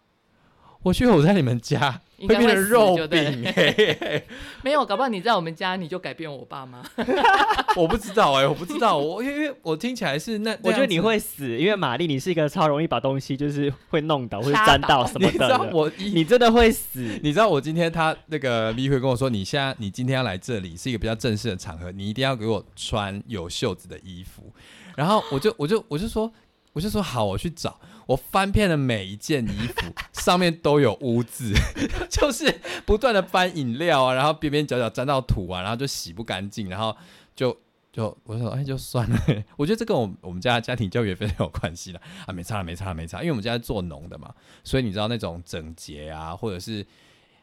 [0.84, 4.26] 我觉得我在你们家应该变成肉饼，嘿嘿嘿
[4.62, 6.82] 没有，搞不好你在我们家你就改变我爸妈，
[7.74, 17.18] 我不知道哎，我不知道，我因为我听起来是那，我觉得你会死，因为玛丽你是一个超容易把东西就是会弄倒或者掐沾到倒什么的你知道，我你真的会死。
[17.22, 24.52] 你知道我今天他那个 V 会跟我说，你现在你今天要来这里是一个比较正式的场合，你一定要给我穿有袖子的衣服。
[24.96, 26.30] 然后我就我就我就说
[26.74, 27.80] 我就说好，我去找。
[28.06, 31.52] 我翻遍了每一件衣服， 上面都有污渍，
[32.10, 36.96] 就是不断的翻饮料啊，然后边边角角沾到土啊，然后就洗不干净，然后
[37.34, 37.56] 就
[37.92, 39.18] 就我说哎就算了，
[39.56, 46.84] 我觉得这跟我我们家家庭教育也非常有关系的啊，没差了没差了没差，因为我们家是做农的嘛，所以你知道那种整洁啊，或者是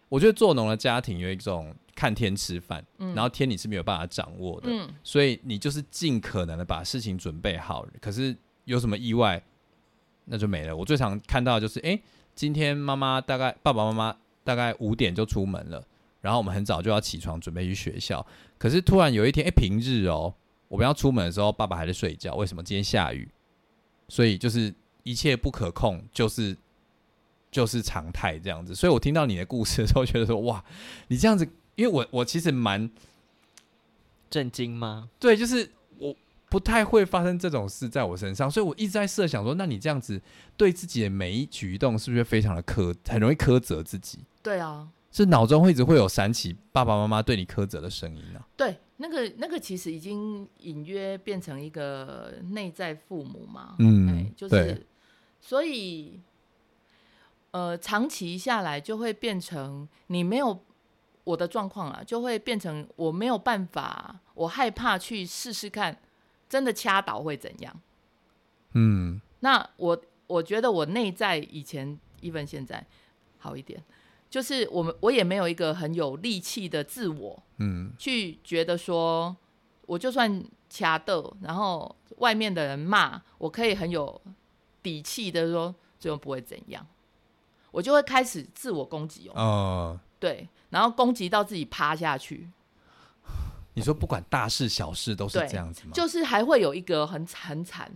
[0.10, 3.16] 我觉得做农的家庭有一种看天吃饭，嗯。
[3.16, 8.36] 然后天你是没有办法掌握的，嗯，所以你就是尽可能的把事情准备好，可是
[8.66, 9.42] 有什么意外，
[10.32, 10.74] 那就没了。
[10.76, 12.00] 我最常看到的就是，哎，
[12.34, 15.86] 今天妈妈大概爸爸妈妈大概五点就出门了，
[16.22, 18.26] 然后我们很早就要起床准备去学校，
[18.58, 20.34] 可是突然有一天，哎，平日哦，
[20.70, 22.64] 我们要出门的时候，爸爸还在睡觉，为什么？
[22.64, 23.28] 今天下雨，
[24.08, 24.74] 所以就是
[25.04, 26.58] 一切不可控，就是
[27.52, 28.74] 就是常态这样子。
[28.74, 30.64] 所以我听到你的故事的时候，觉得说，哇，
[31.10, 32.90] 你这样子，因为我我其实蛮。
[34.30, 35.10] 震惊吗？
[35.20, 35.81] 对，就是我
[36.52, 40.22] 不太会发生这种事在我身上，所以我一直在设想说，那你这样子
[40.58, 44.20] 对自己的每一举一动，是不是非常的苛，很容易苛责自己？
[44.44, 48.46] 对啊，是脑中会一直会有闪起爸爸妈妈对你苛责的声音啊。
[48.58, 54.88] 对，那个那个其实已经隐约变成一个内在父母嘛，嗯哎就对是
[55.40, 56.20] 所以
[57.52, 60.60] 呃，长期下来就会变成你没有
[61.24, 65.98] 我的状况啊，就会变成我没有办法，我害怕去试试看，
[66.52, 67.82] 真的掐倒会怎样？
[68.74, 69.22] 嗯。
[69.40, 72.86] 那我我觉得我内在以前，even 现在
[73.38, 73.82] 好一点，
[74.30, 77.94] 就是我们我也没有一个很有力气的自我，嗯。
[77.98, 79.34] 去觉得说，
[79.86, 84.22] 我就算掐斗，然后外面的人骂，我可以很有
[84.84, 86.86] 底气的说，最后不会怎样。
[87.72, 92.50] 我就会开始自我攻击哦，嗯，对，然后攻击到自己趴下去，
[93.74, 95.92] 你说不管大事小事都是对这样子吗？
[95.94, 97.92] 就是还会有一个很很惨。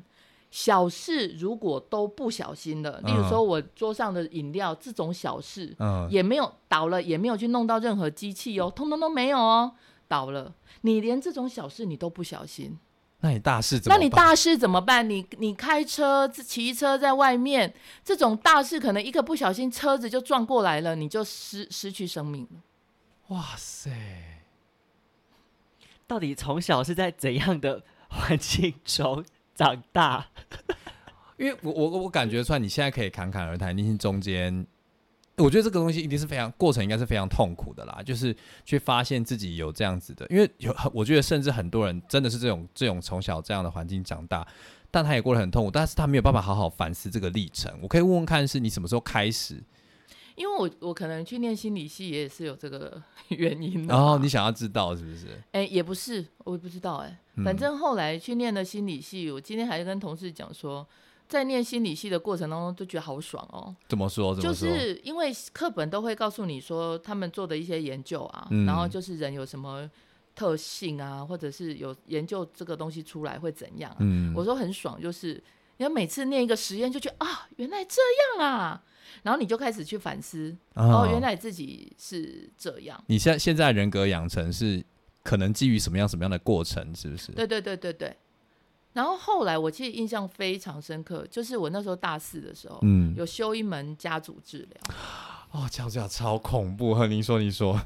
[0.51, 9.73] 小事如果都不小心了，例如嗯说我桌上的饮料这种小事，嗯，也没有倒了，也没有去弄到任何机器哦，通通都没有哦，
[10.07, 10.53] 倒了。
[10.81, 12.77] 你连这种小事你都不小心，
[13.19, 14.01] 那你大事怎么那？
[14.01, 15.09] 你大事怎么办？
[15.09, 17.73] 你你开车骑车在外面，
[18.05, 23.35] 这种大事可能一个不小心车子就撞过来了，你就失失去生命了。
[23.35, 23.91] 哇塞，
[26.07, 30.27] 到底从小是在怎样的环境中长大？
[31.37, 34.65] 因为我我我感觉出来，你现在可以侃侃而谈，你中间，
[35.35, 38.01] 我觉得这个东西一定是非常过程，应该是非常痛苦的啦。
[38.05, 38.33] 就是
[38.63, 44.47] 去发现自己有这样子的，因为有，我觉得甚至很多人真的是这种这种从小这样的环境长大，
[44.89, 47.77] 但他也过得很痛苦，但是他没有办法好好反思这个历程。
[47.81, 49.61] 我可以问问看，是你什么时候开始？
[50.35, 54.11] 因为我我可能去念心理系也是有这个 原因的然嘛。
[54.11, 55.27] 后你想要知道是不是？
[55.51, 60.87] 哎、也不是，我也不知道哎、嗯反正后来去念了心理系，我今天还跟同事讲说，
[61.27, 63.75] 在念心理系的过程当中，就觉得好爽哦。
[63.89, 64.33] 怎么说？
[64.33, 64.69] 怎就么说？
[64.69, 69.89] 是因为课本都会告诉你说他们做的一些研究啊，嗯然后就是人有什么
[70.33, 73.97] 特性啊，或者是有研究这个东西出来会怎样、啊。
[73.99, 75.41] 嗯，我说很爽，就是
[75.77, 78.01] 你要每次念一个实验，就觉得啊，原来这
[78.39, 78.83] 样啊，
[79.23, 83.01] 然后你就开始去反思，哦，原来自己是这样。
[83.07, 84.83] 你现在现在人格养成是
[85.23, 86.95] 可能基于什么样什么样的过程？
[86.95, 87.31] 是不是？
[87.31, 88.15] 对对对对对。
[88.93, 94.95] 然后后来我记得印象非常深刻，就是我那时候大四的时候，嗯，有修一门家族治疗。
[95.51, 96.95] 哦，这样这样超恐怖。
[96.95, 97.77] 呵，您说，您说，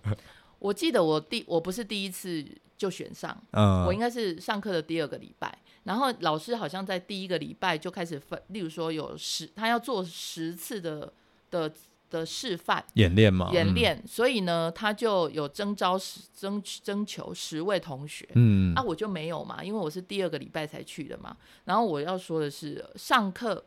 [0.58, 2.44] 我记得我第我不是第一次
[2.76, 11.12] 就选上，嗯，我应该是上课的第二个礼拜，然后老师好像在第一个礼拜就开始分，例如说有十，他要做十次的
[11.50, 11.72] 的
[12.10, 18.28] 的示范演练嘛，演练，所以呢，他就有征招十征征求十位同学。
[18.34, 21.36] 嗯，啊，我就没有嘛，因为我是第二个礼拜才去的嘛。
[21.64, 23.64] 然后我要说的是，上课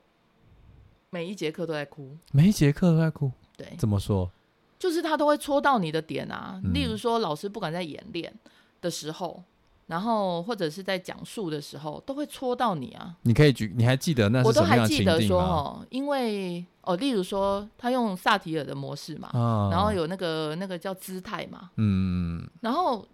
[1.10, 4.30] 每一节课都在哭，每一节课都在哭，对，怎么说？
[4.78, 6.60] 就是他都会戳到你的点啊。
[6.64, 8.34] 嗯例如说，老师不管在演练
[8.82, 9.42] 的时候，
[9.88, 13.16] 然后或者是在讲述的时候，都会戳到你啊。
[13.24, 15.42] 你可以举，你还记得那我都还是什么样的记得说？
[15.42, 23.06] 哦，因为哦，例如说他用萨提尔的模式嘛，啊然后有那个那个叫姿态嘛，嗯，然后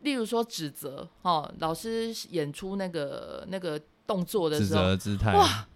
[0.00, 5.66] 例如说指责哦，老师演出那个那个动作的指时候，责姿态，哇，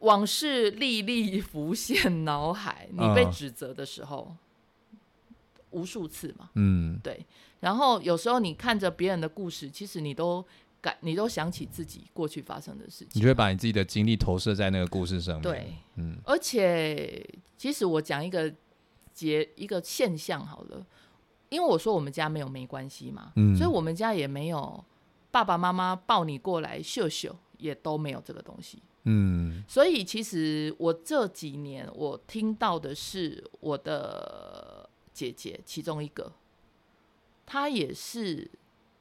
[0.00, 4.36] 往事历历浮现脑海，你被嗯指责的时候，
[5.76, 7.24] 无数次嘛，嗯，对。
[7.60, 10.44] 然后有时候你看着别人的故事，其实你都
[10.80, 13.10] 感，你都想起自己过去发生的事情。
[13.14, 16.16] 你就会把你自己的经历投射在那个故事上面，，对，嗯。
[16.24, 18.52] 而且其实我讲一个
[19.12, 20.86] 结一个现象好了，
[21.48, 23.56] 因为我说我们家没有没关系嘛，嗯。
[23.56, 24.84] 所以我们家也没有
[25.30, 28.82] 爸爸妈妈抱你过来秀秀，也都没有这个东西。
[29.04, 29.64] 嗯。
[29.66, 34.75] 所以其实我这几年我听到的是我的
[35.16, 36.30] 姐姐其中一个，
[37.46, 38.50] 她也是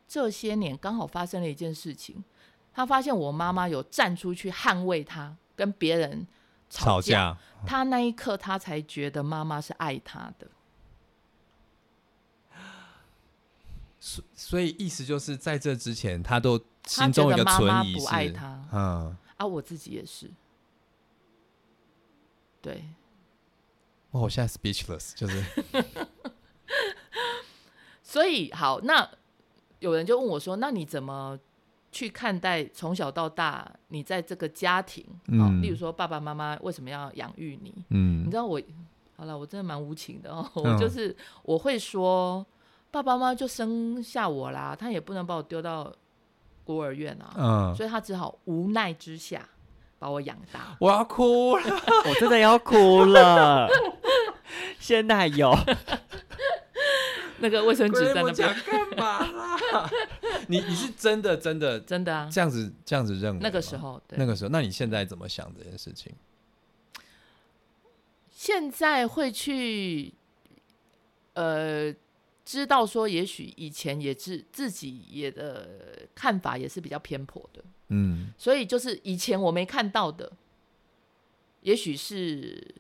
[0.08, 2.24] 这些年刚好发生了一件事情，
[2.72, 6.26] 她发现我妈妈有站出去捍卫她，跟别人
[6.70, 7.38] 吵架，架，
[7.68, 10.48] 她那一刻她才觉得妈妈是爱她的。
[14.00, 18.70] 所所以意思就是在这之前，她都心中有一个存疑不爱是，她？
[18.72, 20.32] 嗯，啊，我自己也是，
[22.62, 22.86] 对，
[24.12, 25.44] 哇，我现在 speechless，就是，
[28.16, 29.06] 所以好，那
[29.80, 31.38] 有人就问我说：“那你怎么
[31.92, 35.04] 去看待从小到大你在这个家庭？
[35.28, 37.74] 哦，嗯例如说爸爸妈妈为什么要养育你？
[37.90, 38.62] 嗯你嗯知道我，
[39.18, 40.50] 好了，我真的蛮无情的哦。
[40.56, 41.14] 嗯我就是
[41.44, 42.46] 我会说，
[42.90, 45.92] 爸爸妈妈就生下我啦，他也不能把我丢到
[46.64, 49.46] 孤儿院啊，嗯，所以他只好无奈之下
[50.00, 50.78] 把我养大。
[50.80, 51.64] 我要哭了，
[52.08, 53.68] 我真的要哭了。
[54.80, 55.54] 现在有，
[57.46, 59.90] 那个卫生纸在那边，干嘛啦？
[60.48, 63.40] 你 你是真的真的真的啊，这样子这样子认为？
[63.40, 64.18] 那个时候对。
[64.18, 66.12] 那个时候，那你现在怎么想这件事情？
[68.32, 70.12] 现在会去，
[71.34, 71.94] 呃，
[72.44, 80.32] 知道说，也许以前也是自己也的看法也是比较偏颇的，嗯所以就是以前我没看到的，
[81.62, 82.76] 也许是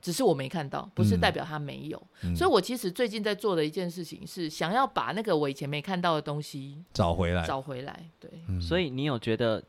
[0.00, 2.02] 只是我没看到，不是嗯代表他没有。
[2.22, 8.08] 嗯，所以我其实最近在做的一件事情是想要把那个我以前没看到的东西找回来，找回来。
[8.20, 9.62] 对，嗯所以你有觉得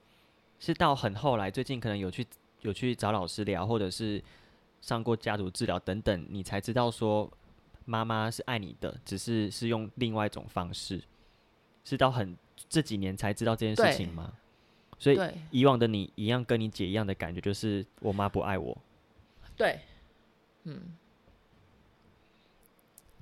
[0.60, 2.26] 是到很后来，最近可能有去
[2.62, 4.24] 有去找老师聊，或者是
[4.82, 7.30] 上过家族治疗等等，你才知道说
[7.86, 11.02] 妈妈是爱你的，只是是用另外一种方式，
[11.84, 12.38] 是到很
[12.70, 14.32] 这几年才知道这件事情吗？
[15.00, 18.78] 所以对以往的你一样跟你姐一样的感觉，就是我妈不爱我。
[19.56, 19.80] 对，
[20.64, 20.80] 嗯，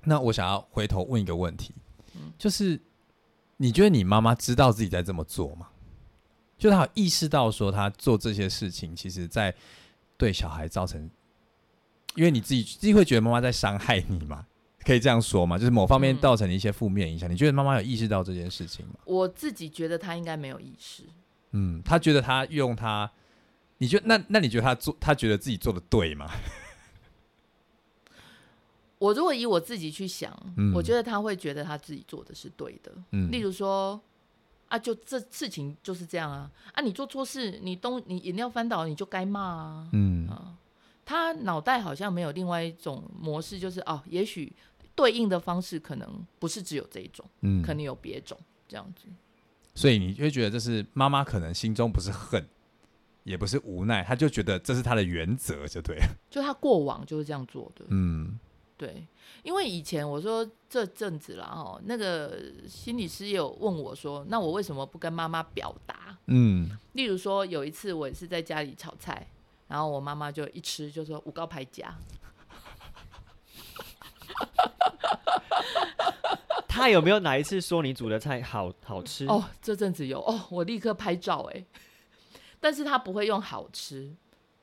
[0.04, 1.74] 那我想要回头问一个问题，
[2.38, 2.80] 就是
[3.56, 5.68] 你觉得你妈妈知道自己在这么做吗？
[6.58, 9.54] 就她有意识到说她做这些事情，其实在
[10.16, 11.08] 对小孩造成，
[12.16, 14.46] 因为你自己自己会觉得妈妈在伤害你嘛？
[14.84, 15.58] 可以这样说吗？
[15.58, 18.94] 就是某方面嗯造成你一些负面影响，你觉得妈妈有意识到这件事情吗？
[19.04, 21.02] 我自己觉得她应该没有意识。
[21.52, 23.10] 嗯，她觉得她用她，
[23.78, 26.30] 你觉得那那你觉得她做，她觉得自己做的对吗？
[28.98, 32.92] 我如果以我自己去想，嗯我觉得他会觉得他自己做的是对的。
[33.12, 34.00] 嗯例如说，
[34.66, 39.88] 啊，就这事情就是这样啊，啊，你做错事，你东你饮料翻倒，你就该骂啊。
[39.92, 40.56] 嗯啊，
[41.04, 44.52] 他脑袋好像没有另外一种模式，就是哦，也许
[44.94, 49.06] 对应的方式可能不是只有这一种，嗯可能有别种这样子。
[49.74, 52.44] 所以你就会觉得这是妈妈可能心中不是恨，
[53.22, 56.06] 也不是无奈，她就觉得这是她的原则，就对了。
[56.28, 58.36] 就他过往就是这样做的，嗯
[58.78, 59.04] 对，
[59.42, 66.16] 因为以前我说这阵子啦，哦，那个心理师也有问我说，那我为什么不跟妈妈表达？
[66.26, 69.26] 嗯例如说有一次我也是在家里炒菜，
[69.66, 71.92] 然后我妈妈就一吃就说五高牌夹，
[76.68, 79.26] 他有没有哪一次说你煮的菜好好吃？
[79.26, 81.64] 哦，这阵子有哦，我立刻拍照哎，
[82.60, 84.14] 但是他不会用好吃，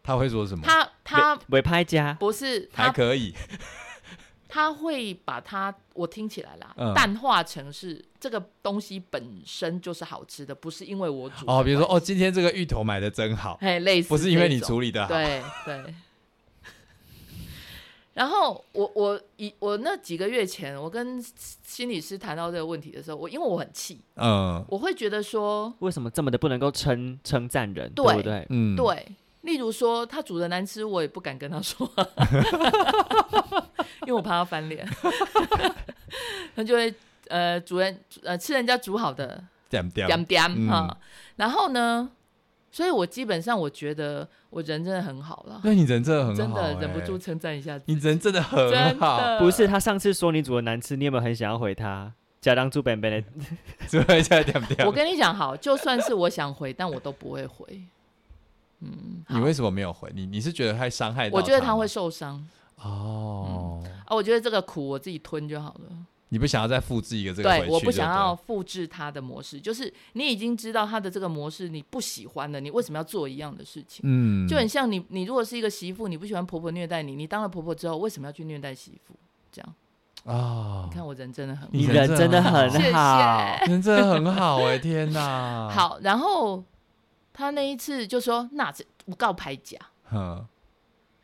[0.02, 0.64] 他会说什么？
[0.66, 3.36] 他他尾拍家不是还他可以，
[4.56, 6.94] 他会把它，我听起来啦，嗯。
[6.94, 14.78] 淡化成是这个东西本身就是好吃的，不是因为我煮的哦，比如说哦，关系，今天这个芋头买的真好，哎，类似不是因为你这种。
[14.78, 15.94] 处理的好，对对。
[18.16, 21.22] 然后我我以我那几个月前，我跟
[21.66, 24.64] 心理师谈到这个问题的时候，我因为我很气，嗯。
[24.70, 28.48] 我会觉得说，为什么这么的不能够称称赞人，对对不对？
[28.52, 29.06] 嗯，对，
[29.42, 31.86] 例如说他煮的难吃，我也不敢跟他说，
[34.06, 34.88] 因为我怕他翻脸，
[36.56, 36.94] 他就会
[37.28, 40.98] 呃主人呃吃人家煮好的点点，点点嗯啊，
[41.36, 42.10] 然后呢，
[42.72, 52.14] 所以我基本上我觉得我人真的很好了，对你人真的很好、真的忍不欸住称赞一下你，人真的很好，不是，他上次说你煮的难吃，你有没有很想要回他？
[52.42, 53.24] 假当猪本本的，
[53.90, 54.86] 只会在点点。
[54.86, 57.66] 我跟你讲好，就算是我想回，但我都不会回。
[58.82, 60.12] 嗯，你为什么没有回？
[60.14, 62.48] 你你是觉得太伤害我觉得他会受伤
[62.78, 66.06] 哦，啊，我觉得这个苦我自己吞就好了。
[66.30, 74.02] 你不想要再复制一个这个回去对，我不想要复制他的模式，就是你已经知道他的这个模式你不喜欢了，你为什么要做一样的事情？
[74.04, 79.14] 嗯，就很像你，你如果是一个媳妇，你不喜欢婆婆虐待你，你当了婆婆之后，为什么要去虐待媳妇？
[79.52, 79.76] 这样，
[80.26, 83.58] 啊你，看我人真的很你你人真的很谢谢好。
[83.68, 86.00] 人真的很好哎、天哪，， 好。
[86.02, 86.62] 然后
[87.32, 89.78] 他那一次就说：“那这我告牌假。
[90.06, 90.46] 哼，”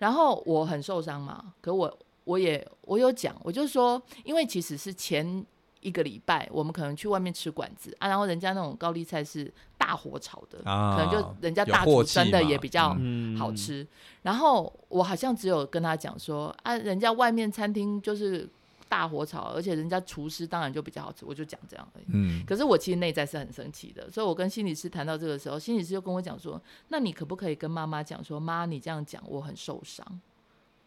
[0.02, 5.46] 然后我很受伤嘛，可我我也我有讲，我就说，因为其实是前
[5.80, 13.52] 一个礼拜，我们可能去外面吃馆子啊，然后人家那种高丽菜是大火炒的，啊可能就人家大厨生的也比较嗯好。
[13.52, 13.86] 吃。
[14.24, 18.50] 然后我好像只有跟他讲说啊，人家外面餐厅就是
[18.92, 22.06] 大火炒，而且人家厨师当然就比较好吃，我就讲这样而已。
[22.10, 30.06] 嗯，可是我其实内在是很生气的，所以我跟心理师谈到这个时候，心理师就跟我讲说：“那你可不可以跟妈妈讲说，妈，你这样讲我很受伤。”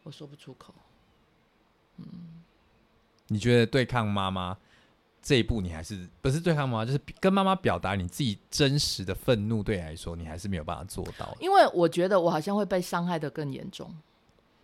[0.05, 0.75] 我说不出口。
[1.97, 2.05] 嗯
[3.29, 4.55] 你觉得对抗妈妈
[5.23, 11.35] 这一步，你还是不是对抗妈妈，就是跟妈妈表达你自己真实的愤怒，对你来说，你还是没有办法做到。
[11.41, 13.91] 因为我觉得我好像会被伤害的更严重。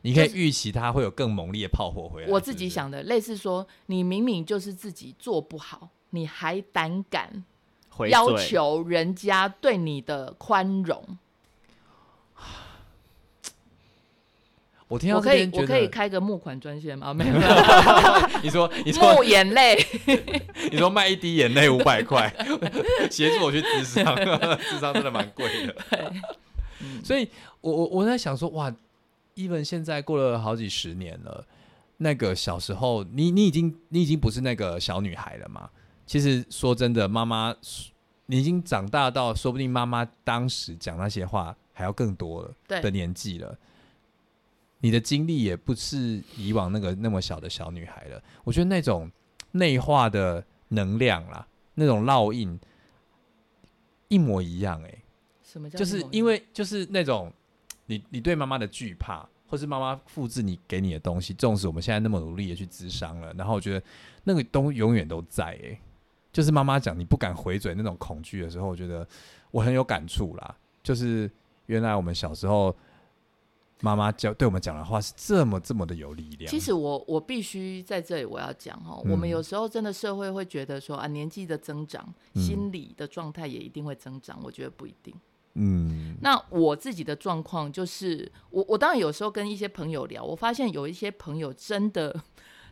[0.03, 2.29] 你可以就是预期它会有更猛烈的炮火回来。
[2.29, 7.45] 我自己想的，类似说，你明明就是自己做不好，你还胆敢
[8.09, 11.19] 要求人家对你的宽容。
[14.89, 17.15] 我听到我可以我可以，开个募款专线吗？
[17.15, 19.79] 没有， 没有你说你说募眼泪。
[20.73, 22.29] 你说卖一滴眼泪五百块，
[23.09, 24.17] 协助我去智商，
[24.59, 25.77] 智商真的蛮贵的。
[26.81, 27.29] 嗯所以
[27.61, 28.75] 我我我在想说，哇
[29.49, 31.47] ，even 现在过了好几十年了，
[31.97, 35.71] 那个小时候，你你已经你已经不是那个小女孩了嘛？
[36.07, 37.55] 其实说真的，妈妈，
[38.27, 43.57] 你已经长大到，说不定妈妈当时讲那些话还要更多了的，年纪了。
[44.81, 48.23] 你的经历也不是以往那个那么小的小女孩了。
[48.45, 49.11] 我觉得那种
[49.53, 52.59] 内化的能量啦，那种烙印
[54.09, 54.99] 一模一样、欸，
[55.45, 57.31] 什么叫就是因为就是那种
[57.91, 63.83] 你你对妈妈的惧怕，或是妈妈复制你给你的东西，纵使我们现在那么努力的去咨商了，然后我觉得
[64.23, 65.81] 那个东永远都在、欸，
[66.33, 69.05] 就是妈妈讲你不敢回嘴那种恐惧的时候，我觉得
[69.51, 70.57] 我很有感触啦。
[70.85, 71.29] 就是
[71.67, 72.75] 原来我们小时候
[73.81, 76.49] 妈妈教对我们讲的话是这么这么的有力量。
[76.49, 85.13] 其实我我必须在这里我要讲哦，嗯我们有时候真的社会会觉得说啊，年纪的增长，嗯心理的状态也一定会增长，我觉得不一定。
[85.55, 86.17] 嗯。
[86.23, 92.23] 那我自己的状况就是，我我当然有时候跟一些朋友聊，我发现有一些朋友真的，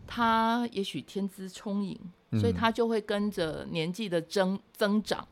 [0.06, 1.98] 他也许天资聪颖，
[2.32, 2.54] 所以嗯。
[2.54, 5.26] 他就会跟着年纪的增增长，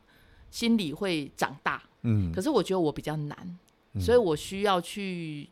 [0.49, 1.81] 心理会长大。
[2.01, 2.31] 嗯。
[2.33, 3.57] 可是我觉得我比较难，
[3.93, 4.01] 嗯。
[4.01, 5.49] 所以我需要去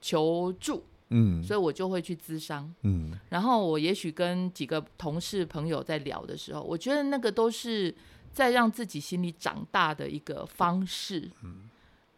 [0.00, 1.42] 求助，嗯。
[1.42, 2.74] 所以我就会去咨商。
[2.82, 3.18] 嗯。
[3.28, 7.94] 然后我也许跟几个同事朋友在聊的时候，我觉得那个都是
[8.36, 11.30] 在让自己心里长大的一个方式。
[11.42, 11.70] 嗯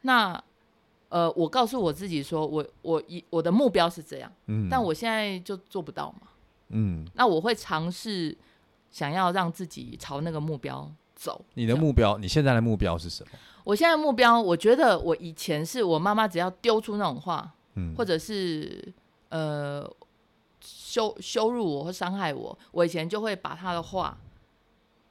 [0.03, 0.43] 那
[1.11, 6.29] 呃，我告诉我自己说，我我一我的目标是这样，嗯但我现在就做不到嘛。
[6.71, 8.37] 嗯，那我会尝试
[8.91, 11.45] 想要让自己朝那个目标走。
[11.55, 13.39] 你的目标，你现在的目标是什么？
[13.65, 18.93] 我现在目标，我觉得我以前是我妈妈只要丢出那种话，嗯，或者是
[19.31, 19.89] 呃
[20.61, 24.19] 羞羞辱我或伤害我，我以前就会把他的话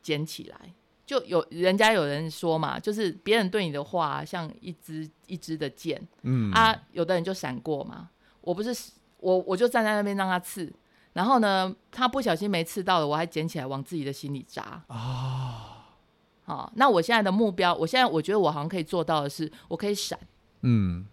[0.01, 0.73] 捡起来。
[1.07, 8.09] 就有人家有人说嘛，就是别人对你的话像一支一支的箭、嗯啊，有的人就闪过嘛。
[8.41, 8.75] 我不是
[9.19, 10.71] 我我就站在那边让他刺，
[11.13, 15.95] 然后呢，他不小心没刺到了，我还捡起来往自己的心里扎啊。
[16.43, 20.19] 好，那我现在的目标，我现在我觉得我好像可以做到的是，我可以闪。
[20.61, 21.05] 嗯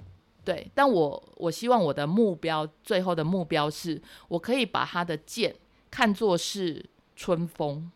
[0.45, 5.55] 对，但我我希望我的目标，最后的目标是我可以把他的剑
[5.91, 6.85] 看作是
[7.17, 7.91] 春风，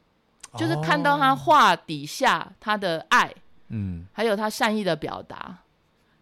[0.59, 3.33] 就是看到他画底下他的爱，
[3.69, 4.07] 嗯。
[4.13, 5.59] 还有他善意的表达，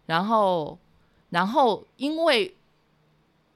[0.05, 0.77] 然后
[1.29, 2.55] 然后因为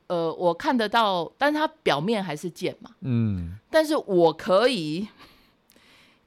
[0.07, 3.57] 呃我看得到，但是他表面还是剑嘛，嗯。
[3.69, 5.07] 但是我可以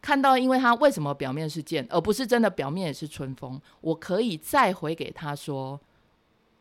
[0.01, 5.81] 看到，因为他为什么表面是剑，而不是真的表面也是春风，我可以再回给他说，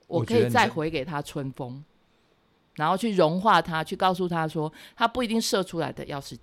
[0.08, 1.84] 我可以再回给他春风，
[2.76, 6.36] 然后去融化他，去告诉他说，他不一定射出来的要是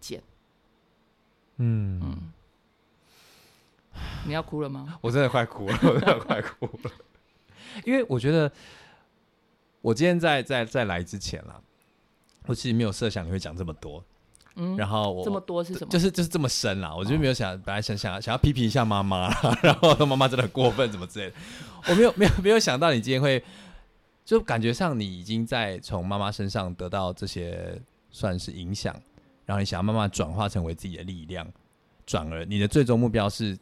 [1.61, 2.01] 剑。
[2.01, 2.33] 嗯，
[4.27, 4.99] 你要哭了吗？
[5.03, 6.91] 我真的快哭了， 我真的快哭了，
[7.85, 8.51] 因为我觉得
[9.81, 11.61] 我今天在在在来之前啦，
[12.47, 14.05] 我其实没有设想你会讲这么多，
[14.57, 15.91] 嗯，然后我这么多是什么？
[15.91, 21.37] 就是就是这么深啦，我就没有想，本来想想想要批评一下妈妈啦， 然后说妈妈真的很过分，怎么之类的，
[21.89, 23.43] 我没有没有没有想到你今天会，
[24.25, 27.81] 就感觉上你已经在从妈妈身上得到这些
[28.11, 28.95] 算是影响，
[29.51, 31.45] 然后你想要慢慢转化成为自己的力量，
[32.07, 33.59] 转而你的最终目标是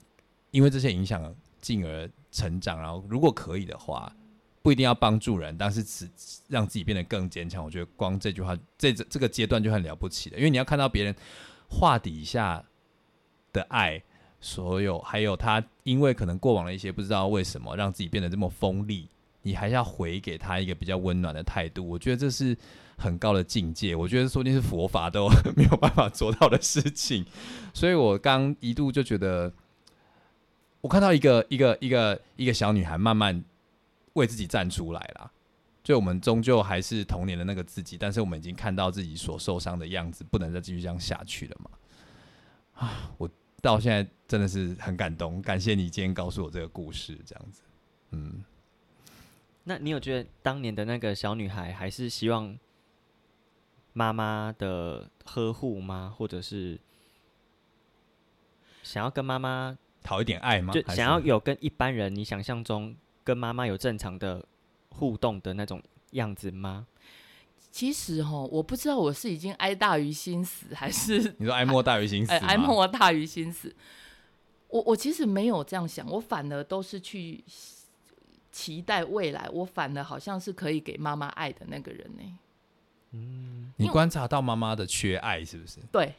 [0.50, 4.12] 因为这些影响进而成长，然后如果可以的话。
[4.60, 6.06] 不一定要帮助人，但是只
[6.48, 7.64] 让自己变得更坚强。
[7.64, 11.14] 我觉得光这句话，这这个阶段就很了不起了，因为你要看到别人
[11.70, 12.62] 话底下
[13.50, 14.02] 的爱，
[14.40, 19.08] 所有还有他因为可能过往的一些不知道为什么让自己变得这么锋利，
[19.48, 21.88] 你还是要回给他一个比较温暖的态度。
[21.88, 22.54] 我觉得这是
[22.98, 25.26] 很高的境界，我觉得说不定是佛法都
[25.56, 27.24] 没有办法做到的事情。
[27.72, 29.50] 所以我刚一度就觉得，
[30.82, 33.42] 我看到一个一个一个一个小女孩慢慢
[34.12, 35.30] 为自己站出来啦。
[35.82, 41.70] 就我们终究还是童年的那个自己，但是我们已经看到自己所受伤的样子，不能再继续这样下去了嘛。
[42.74, 43.26] 啊，我
[43.62, 47.62] 到现在真的是很感动，感谢你今天告诉我这个故事，这样子。
[48.10, 48.44] 嗯，
[49.68, 52.58] 那你有觉得当年的那个小女孩还是希望
[53.92, 56.14] 妈妈的呵护吗？
[56.16, 56.80] 或者是
[58.82, 60.72] 想要跟妈妈，讨一点爱吗？
[60.72, 64.42] 就想要有跟一般人你想象中跟妈妈有正常的
[64.88, 66.86] 互动的那种样子吗？
[67.70, 72.38] 其实哈，我不知道我是已经哀大于心死，还是你说哀莫大于心死哎？
[72.38, 73.76] 哀莫大于心死。
[74.68, 77.44] 我我其实没有这样想，我反而都是去
[78.58, 85.78] 期待未来，我反而好像是可以给妈妈爱的那个人呢、你观察到妈妈的缺爱是不是？
[85.92, 86.12] 对，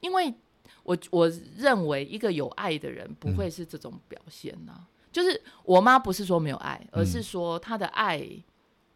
[0.00, 0.34] 因为
[0.82, 4.72] 我我认为一个有爱的人不会是这种表现呐、
[5.12, 8.28] 就是我妈不是说没有爱，而是说她的爱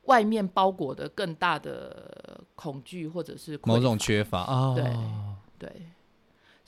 [0.07, 4.85] 外面包裹的更大的恐惧或者是某种缺乏啊，对
[5.57, 5.87] 对，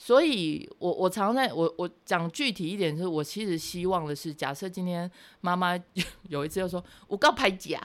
[0.03, 5.09] 所以我我常在我我讲具体一点，就是我其实希望的是，假设今天
[5.41, 5.79] 妈妈
[6.27, 7.79] 有一次又说我告拍假，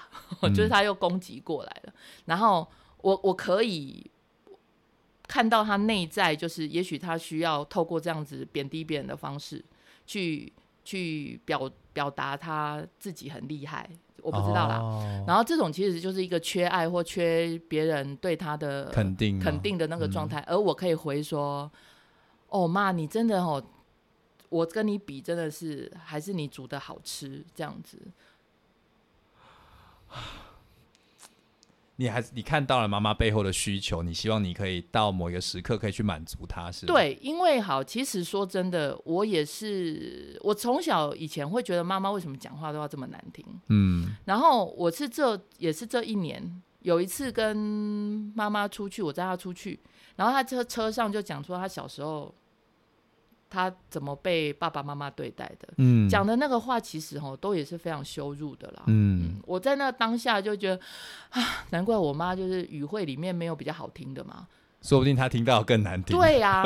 [0.54, 1.92] 就是她又攻击过来了，
[2.24, 2.66] 然后
[3.02, 4.02] 我我可以
[5.28, 9.62] 看到她内在，就是也许她需要透过这样子贬低别人的方式
[10.06, 10.50] 去
[10.86, 13.86] 去表表达她自己很厉害。
[14.22, 14.78] 我不知道啦。
[14.78, 21.70] 哦然后这种其实就是一个缺爱或缺别人对他的肯定肯定的那个嗯状态，而我可以回说
[22.48, 23.64] ：“哦妈，你真的哦，
[24.48, 27.98] 我跟你比真的是还是你煮的好吃这样子。
[31.98, 36.84] 你还是你看到了妈妈背后的需求，你希望你可以到某一个时刻可以去满足她，是？
[36.84, 47.56] 对，因为好，其实说真的，我也是，我从小以前会觉得妈妈为什么讲话都要这么难听，嗯然后我是这也是这一年有一次跟
[48.36, 49.80] 妈妈出去，我带她出去，
[50.16, 52.34] 然后他车车上就讲说他小时候
[53.48, 58.82] 他怎么被爸爸妈妈对待的，嗯讲的那个话其实哦都也是非常羞辱的啦。
[58.86, 60.80] 嗯我在那当下就觉得
[61.30, 64.46] 啊，难怪我妈就是语汇里面没有比较好听的嘛。
[64.82, 66.16] 说不定她听到更难听。
[66.16, 66.64] 对呀、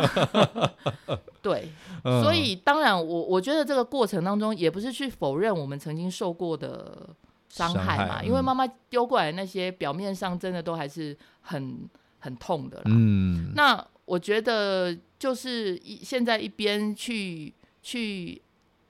[1.40, 1.70] 对，
[2.04, 7.08] 嗯所以当然我我觉得这个过程当中也不是去否认我们曾经受过的
[7.48, 11.88] 伤害嘛，害嗯因为妈妈丢过来那些表面上真的都还是很
[12.20, 12.84] 很痛的啦。
[12.86, 17.52] 嗯那我觉得就是一现在一边去
[17.82, 18.40] 去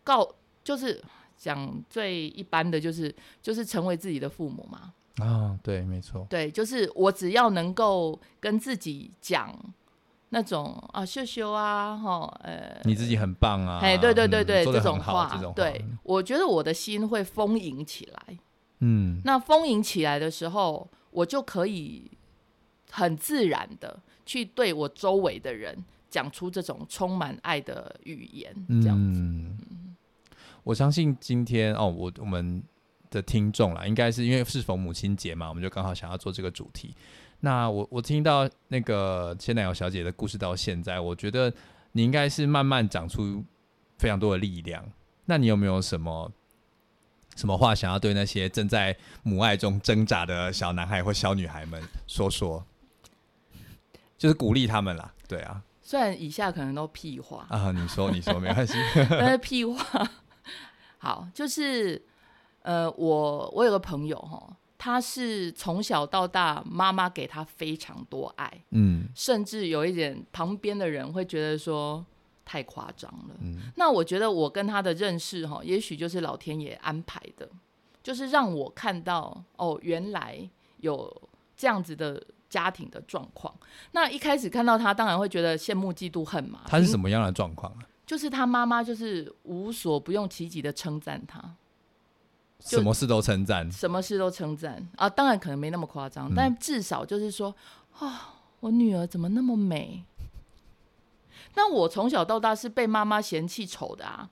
[0.04, 0.28] 告，
[0.62, 1.02] 就是
[1.38, 4.92] 讲最一般的就是就是成为自己的父母嘛。
[5.24, 9.54] 啊，对，没错，对，就是我只要能够跟自己讲
[10.30, 13.80] 那种啊秀秀啊，哈，呃，你自己很棒啊！
[13.82, 18.38] 哎，对对对嗯对，这种话对，我觉得我的心会丰盈起来。
[18.78, 22.10] 嗯那丰盈起来的时候，我就可以
[22.90, 29.20] 很自然的去对我周围的人讲出这种充满爱的语言，这样子。
[30.62, 32.62] 我相信今天哦，我我们
[33.10, 36.94] 的听众啦，应该是因为是逢母亲节嘛，我们就刚好想要做这个主题。
[37.40, 41.52] 那我我听到那个千奶油小姐的故事到现在，我觉得
[41.92, 43.42] 你应该是慢慢长出
[43.96, 44.84] 非常多的力量。
[45.24, 46.30] 那你有没有什么
[47.36, 52.62] 什么话想要对那些正在母爱中挣扎的小男孩或小女孩们说说？
[54.20, 58.74] 就是鼓励他们啦，对啊，虽然以下可能都屁话，啊，你说 你说没关系，
[59.08, 60.10] 但是屁话。
[60.98, 62.04] 好，就是
[62.60, 69.08] 呃，我我有个朋友哈，他是从小到大妈妈给他非常多爱，嗯。
[69.14, 72.04] 甚至有一点旁边的人会觉得说
[72.44, 73.34] 太夸张了。
[73.40, 73.72] 嗯。
[73.76, 77.48] 那我觉得我跟他的认识哈，也许就是老天爷安排的，
[78.02, 80.46] 就是让我看到哦，原来
[80.80, 81.10] 有
[81.56, 83.54] 这样子的家庭的状况。
[83.92, 86.60] 那一开始看到他，当然会觉得羡慕、嫉妒、恨嘛。
[86.66, 87.08] 他是什么？
[87.08, 87.78] 样的状况啊？
[88.04, 91.40] 就是他妈妈就是无所不用其极的称赞他，
[92.58, 95.08] 什么事都称赞，什么事都称赞啊。
[95.08, 97.54] 当然可能没那么夸张，嗯但至少就是说
[98.00, 100.04] 啊，我女儿怎么那么美？
[101.54, 104.28] 那我从小到大是被妈妈嫌弃丑的啊，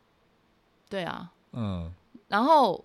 [0.89, 1.33] 对啊。
[1.53, 1.93] 嗯
[2.27, 2.85] 然后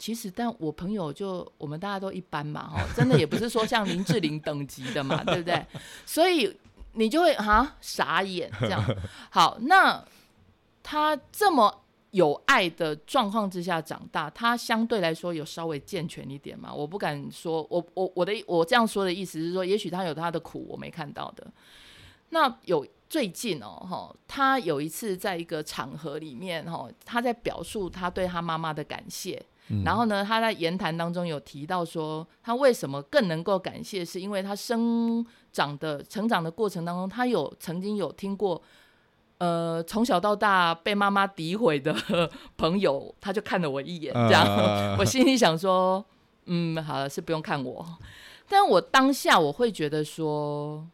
[0.00, 5.62] 其实，但我朋友就我们大家都一般嘛，哈，真的也不是说像林志玲等级的嘛，对不对？
[6.06, 6.58] 所以
[6.94, 8.82] 你就会哈傻眼这样。
[9.28, 10.02] 好，那
[10.82, 11.82] 他这么
[12.12, 16.72] 有爱的状况之下长大，他相对来说有稍微健全一点嘛？
[16.72, 21.46] 我不敢说，我我我的我这样说的意思是说，也许他有他的苦我没看到的。
[22.30, 29.44] 那有最近哦，哈，他有一次在一个场合里面，哈，他在表述他对他妈妈的感谢。
[29.70, 29.82] 嗯。
[29.84, 38.60] 然后呢，他在言谈当中有提到说，他为什么更能够感谢，是因为他生长的成长的过程当中，他有曾经有听过，
[39.38, 41.94] 呃， 从小到大被妈妈诋毁的
[42.56, 46.04] 朋友，他就看了我一眼，这样，呃我心里想说，
[46.46, 47.86] 嗯，好了，是不用看我，
[48.48, 50.86] 但我当下我会觉得说，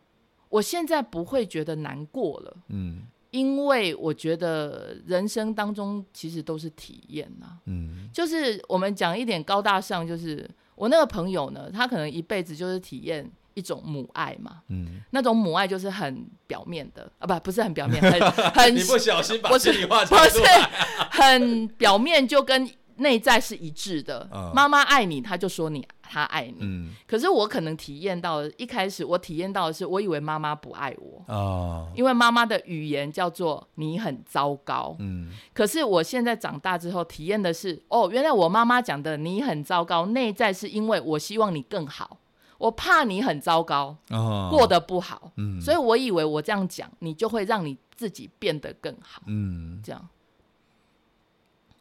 [0.49, 2.57] 我现在不会觉得难过了。
[2.69, 3.03] 嗯
[3.37, 8.09] 因为我觉得人生当中其实都是体验呐、嗯。
[8.11, 18.19] 就是我们讲一点高大上，就是我那个朋友呢，他可能一辈子就是体验一种母爱嘛，嗯，那种母爱就是很表面的啊，不不是很表面，很
[18.57, 20.71] 很你不小心把不是心里话不是讲出来，
[21.11, 22.67] 很表面，就跟
[22.97, 24.27] 内在是一致的。
[24.33, 24.51] 嗯。
[24.55, 26.57] 妈妈爱你，他就说你他爱你。
[26.61, 26.95] 嗯。
[27.07, 31.91] 可是我可能体验到，一开始我体验到的是，我以为妈妈不爱我，哦。
[31.95, 34.97] 因为妈妈的语言叫做你很糟糕。
[34.99, 35.31] 嗯。
[35.53, 42.19] 可是我现在长大之后体验的是，哦，原来我妈妈讲的你很糟糕，内在是因为我希望你更好，
[42.59, 44.49] 我怕你很糟糕，哦。
[44.51, 45.61] 过得不好，嗯。
[45.61, 49.81] 所以我以为我这样讲，你就会让你自己变得更好，嗯。
[49.83, 50.09] 这样。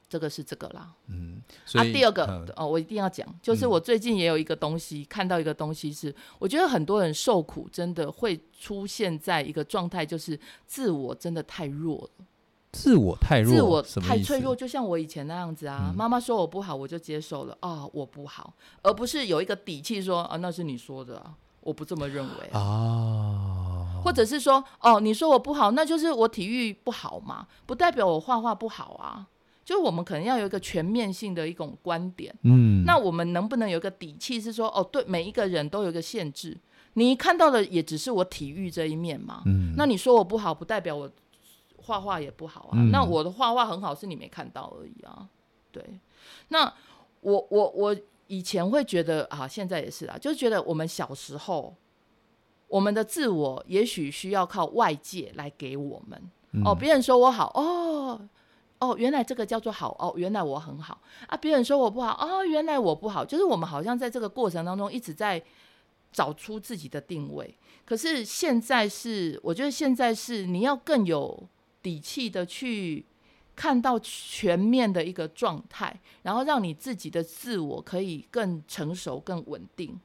[0.08, 0.93] 这个是这个啦。
[1.08, 1.41] 嗯，
[1.74, 12.26] 啊，第二个、嗯哦，我一定要讲，就是嗯我最近也有一个东西，看到一个东西是，我觉得很多人受苦真的会出现在一个状态，就是自我真的太弱了。
[12.72, 15.89] 自我太弱，自我太脆弱，就像我以前那样子啊。
[15.91, 22.60] 嗯妈妈说我不好，我就接受了啊、我不好，而不是有一个底气说啊，那是你说的啊，我不这么认为啊。
[22.60, 29.26] 啊，或者是说，哦，你说我不好，那就是我体育不好嘛，不代表我画画不好啊。
[29.66, 32.34] 就是我们可能要有一个全面性的一种观点。
[32.43, 36.55] 嗯，那我们能不能有一个底气，是说，哦，对，每一个人都有一个限制，
[36.93, 39.41] 你看到的也只是我体育这一面嘛。
[39.47, 41.09] 嗯，那你说我不好，不代表我
[41.78, 42.74] 画画也不好啊。
[42.74, 45.28] 嗯那我的画画很好，是你没看到而已啊。
[45.72, 45.84] 对，
[46.49, 46.72] 那
[47.22, 47.95] 我我我
[48.28, 51.76] 以前会觉得啊，现在也是啊，就是觉得我们小时候，
[52.68, 56.20] 我们的自我也许需要靠外界来给我们。
[56.63, 58.30] 哦，嗯别人说我好，哦
[58.80, 61.38] 哦，原来这个叫做好，哦，原来我很好啊。
[61.38, 65.41] 别人说我不好，哦，原来我不好，就是我们好像在这个过程当中一直在
[66.11, 67.57] 找出自己的定位。
[67.86, 71.47] 可是现在是，我觉得现在是你要更有
[71.82, 73.05] 底气的去
[73.55, 79.99] 看到全面的一个状态，然后让你自己的自我可以更成熟、更稳定。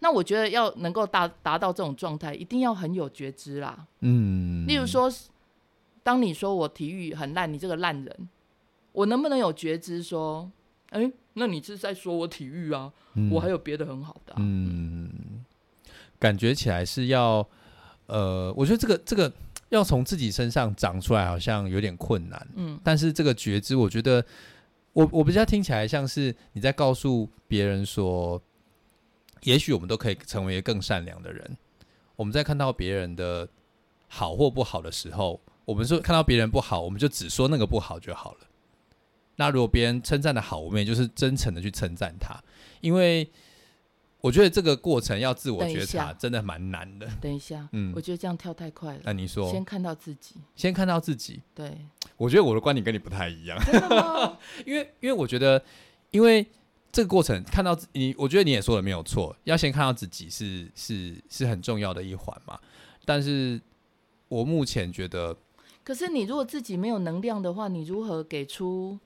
[0.00, 3.86] 那我觉得要能够达达到这种状态，一定要很有觉知啦。
[4.00, 5.10] 嗯，例如说，
[6.04, 8.28] 当你说我体育很烂，你这个烂人，
[8.92, 10.48] 我能不能有觉知说，
[10.90, 12.92] 哎、那你是在说我体育啊？
[13.14, 14.36] 嗯我还有别的很好的、啊。
[14.38, 15.44] 嗯，
[16.18, 17.44] 感觉起来是要，
[18.06, 19.32] 呃，我觉得这个这个
[19.70, 22.46] 要从自己身上长出来，好像有点困难。
[22.54, 24.24] 嗯但是这个觉知，我觉得
[24.92, 28.40] 我我比较听起来像是你在告诉别人说，
[29.42, 31.56] 也许我们都可以成为更善良的人。
[32.16, 33.48] 我们在看到别人的
[34.06, 38.40] 好或不好的时候，我们说看到别人不好，我们就只说那个不好就好了。
[39.36, 42.38] 那如果别人称赞的好，我们也就是真诚的去称赞他，
[42.80, 43.28] 因为
[44.20, 47.06] 我觉得这个过程要自我觉察真的蛮难的。
[47.20, 49.00] 等一下，嗯我觉得这样跳太快了。
[49.04, 51.76] 那你说，先看到自己，先看到自己，对，
[52.16, 53.58] 我觉得我的观点跟你不太一样。
[54.64, 55.62] 因为因为我觉得，
[56.10, 56.46] 因为
[56.92, 62.58] 这个过程看到你，我觉得你也说的没有错，要先看到自己是是是很重要的一环嘛。
[63.04, 63.60] 但是
[64.28, 65.36] 我目前觉得，
[65.84, 68.98] 可是你如果自己没有能量的话，你如何给出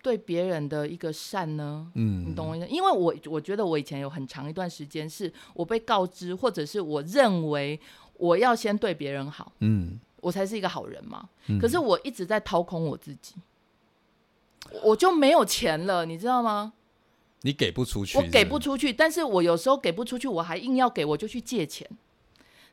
[0.00, 1.90] 对别人的一个善呢？
[1.94, 2.66] 嗯，你懂我意思？
[2.68, 7.78] 因为我我觉得我以前有很长一段时间是我被告知，或者是我认为
[8.14, 11.28] 我要先对别人好，嗯，我才是一个好人嘛。
[11.48, 13.34] 嗯可是我一直在掏空我自己，
[14.84, 16.72] 我就没有钱了，你知道吗？
[17.42, 21.88] 你给不出去，我给不出去，但是我有时候给不出去，我还硬要给，我就去借钱，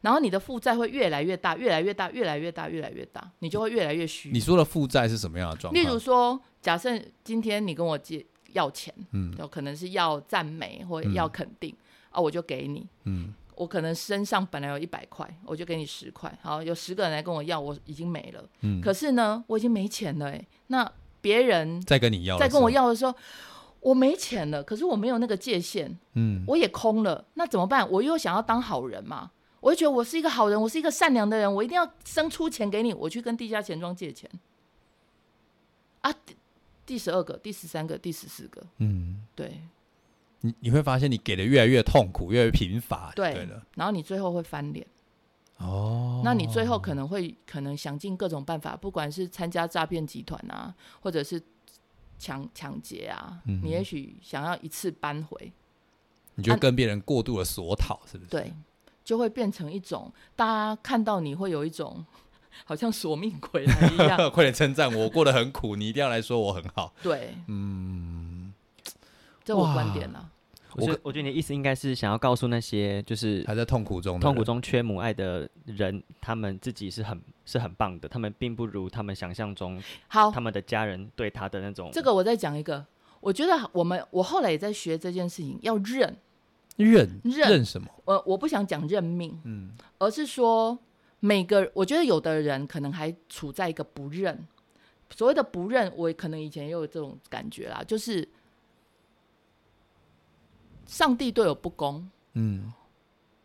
[0.04, 4.30] 然后你的负债会越来越大，越来越大，越来越大，越来越大，你就会越来越虚。
[4.32, 5.82] 你说的负债是什么样的状况？
[5.82, 6.90] 例如说，假设
[7.24, 11.74] 今天你跟我借要钱，嗯有可能是要赞美或要肯定、
[12.10, 12.86] 啊，我就给你。
[13.06, 16.36] 嗯我可能身上本来有一百块，我就给你十块。
[16.42, 18.44] 好，有十个人来跟我要，我已经没了。
[18.62, 20.48] 嗯，可是呢，我已经没钱了、欸。
[20.68, 20.92] 那
[21.22, 23.14] 别人再跟你要，再跟我，要的时候，
[23.80, 27.24] 我没钱了，可是我没有那个界限，嗯我也空了。
[27.36, 27.88] 那怎么办？
[27.92, 29.30] 我又想要当好人嘛，
[29.64, 34.30] 我就觉得我是一个好人，我是一个善良的人，我一定要生出钱给你，我去跟地下钱庄借钱。
[36.02, 36.36] 啊，第
[36.86, 39.62] 第十二个、第十三个、第十四个，嗯，对
[40.42, 44.86] 你你会发现你给的越来越痛苦，越来越贫乏，对对了，然后你最后会翻脸。
[45.60, 51.42] 哦，那你最后可能会可能想尽各种办法，不管是参加诈骗集团啊，或者是
[52.20, 55.54] 抢抢劫啊，嗯你也许想要一次扳回，
[56.36, 58.30] 你就跟别人过度的索讨，是不是？
[58.30, 58.54] 对，
[59.04, 62.06] 就会变成一种大家看到你会有一种
[62.66, 66.94] 好像索命鬼来一样， 快点称赞我，过得很苦，你一定要来说我很好。
[67.02, 68.54] 对，嗯，
[69.44, 70.30] 这我哇观点啦。
[70.76, 80.32] 我觉得我觉得你的意思应该是想要告诉那些就是还在痛苦中，痛苦中缺母爱的人，他们自己是很是很棒的，他们并不如他们想象中好。
[80.32, 81.92] 他，们的家人对他的那种。
[81.94, 82.84] 这个我再讲一个，
[83.20, 86.18] 我觉得我们我后来也在学这件事情，要认，
[86.76, 87.88] 认认认什么？
[88.06, 90.78] 呃，我不想讲认命，嗯而是说
[91.20, 94.48] 每个，我觉得有的人可能还处在一个不认。
[95.10, 98.28] 所谓的不认，我可能以前也有这种感觉啦，就是
[100.88, 102.74] 上帝对我不公，嗯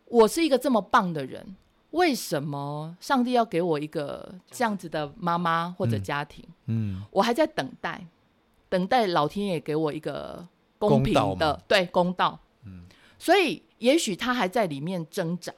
[0.05, 1.55] 我是一个这么棒的人，
[1.91, 6.43] 为什么上帝要给我一个这样子的妈妈或者嗯家庭？
[6.65, 8.07] 嗯我还在等待，
[8.67, 10.47] 等待老天爷给我一个
[10.79, 12.39] 公平的对公道。
[12.65, 12.85] 嗯
[13.19, 15.53] 所以也许他还在里面挣扎。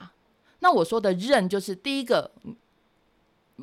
[0.59, 2.53] 那我说的认，就是第一个，嗯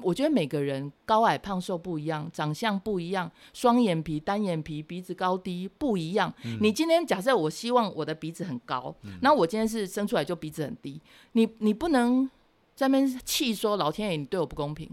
[0.03, 6.33] 我觉得每个人高矮胖瘦不一样，长相不一样，双眼皮、单眼皮、鼻子高低不一样。
[6.61, 11.01] 你今天假设我希望我的鼻子很高，那、我今天是生出来就鼻子很低，
[11.33, 12.31] 你你不能
[12.77, 14.89] 在那边气说老天爷你对我不公平。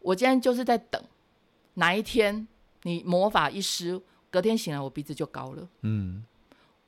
[0.00, 1.02] 我今天就是在等
[1.74, 2.46] 哪一天
[2.82, 3.98] 你魔法一施，
[4.30, 5.66] 隔天醒来我鼻子就高了。
[5.80, 6.22] 嗯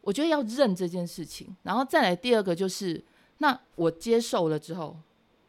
[0.04, 3.02] 我觉得要认这件事情，然后再来第二个就是，
[3.38, 4.96] 那我接受了之后，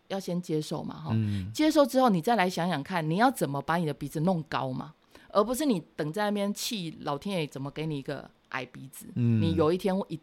[0.08, 4.94] 要先接受嘛，哈、嗯接受之后，你再来想想看，你要怎么把你的鼻子弄高嘛，
[5.30, 9.08] 而不是你等在那边气老天爷怎么给你一个矮鼻子。
[9.16, 10.20] 嗯你有一天我一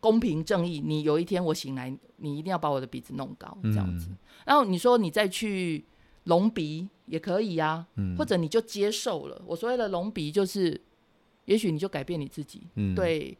[0.00, 4.08] 公平正义，你有一天我醒来，你一定要把我的鼻子弄高，这样子。
[4.10, 4.16] 嗯
[4.46, 5.82] 然后你说你再去
[6.24, 9.42] 隆鼻也可以呀、嗯或者你就接受了。
[9.46, 10.78] 我所谓的隆鼻，就是
[11.46, 13.36] 也许你就改变你自己嗯对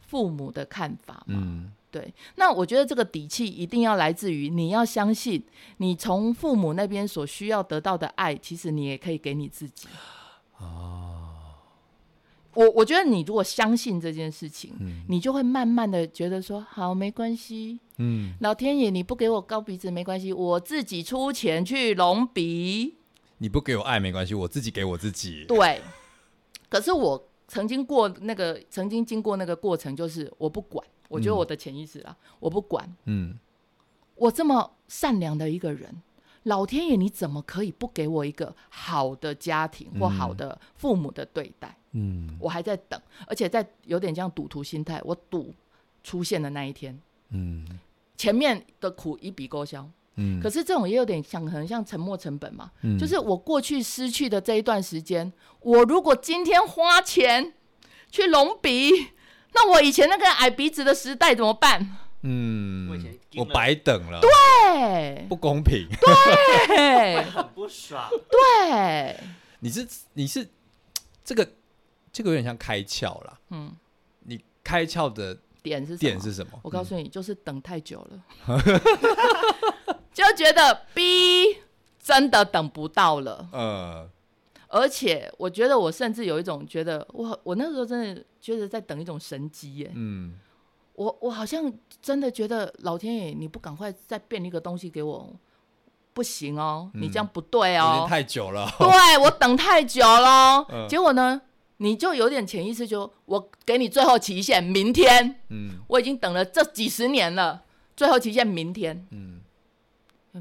[0.00, 1.38] 父母的看法嘛。
[1.40, 5.40] 嗯对，那我觉得这个底气一定要来自于你要相信，
[5.76, 9.86] 你从父母那边所需要得到的爱，其实你也可以给你自己。
[10.58, 11.20] 哦
[12.54, 22.94] 我我觉得你如果相信这件事情，嗯你就会慢慢的觉得说，好，没关系，嗯，老天爷你不给我高鼻子没关系，我自己出钱去隆鼻。
[23.38, 25.44] 你不给我爱没关系，我自己给我自己。
[25.46, 25.80] 对，
[26.74, 33.38] 可是我曾经过那个，曾经经过那个过程，就是我不管，我觉得嗯我的潜意识啊，我不管，嗯。
[34.16, 36.02] 我这么善良的一个人，
[36.42, 41.76] 老天爷你怎么可以不给我一个好的家庭或好的父母的对待？
[41.92, 42.36] 嗯。
[42.40, 45.54] 我还在等，而且在有点像赌徒心态，我赌
[46.02, 47.64] 出现的那一天，嗯。
[48.16, 49.88] 前面的苦一笔勾销。
[50.16, 52.98] 嗯，可是这种也有点像，可能像沉没成本嘛，嗯。
[52.98, 57.54] 就是我过去失去的这一段时间，我如果今天花钱
[58.10, 58.90] 去隆鼻，
[59.54, 61.96] 那我以前那个矮鼻子的时代怎么办？
[62.26, 65.26] 嗯我以前，我白等了，对。
[65.28, 65.86] 不公平。
[66.68, 67.22] 对。
[67.30, 68.08] 很不爽。
[68.30, 69.20] 对，
[69.60, 70.48] 你是你是
[71.22, 71.46] 这个
[72.12, 73.38] 这个有点像开窍了。
[73.50, 73.74] 嗯，
[74.20, 76.58] 你开窍的点是点是什么？
[76.62, 78.24] 我告诉你，就是等太久了，
[80.14, 81.58] 就觉得 B
[82.02, 83.48] 真的等不到了。
[83.52, 84.08] 呃，
[84.68, 89.92] 而且我觉得我甚至有一种觉得，我我那时候真的觉得在等一种神机耶。
[89.94, 90.38] 嗯
[90.94, 95.34] 我我好像真的觉得老天爷，你不赶快再变一个东西给我，
[96.12, 98.06] 不行哦，你这样不对哦。
[98.08, 98.72] 太久了。
[98.78, 101.42] 对我等太久了，嗯结果呢，
[101.78, 105.40] 你就有点潜意识就，我给你最后期限，明天。
[105.48, 107.64] 嗯我已经等了这几十年了，
[107.96, 109.04] 最后期限明天。
[109.10, 109.43] 嗯，呃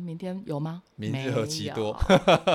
[0.01, 0.83] 明天有吗？
[0.95, 1.95] 明日何其多。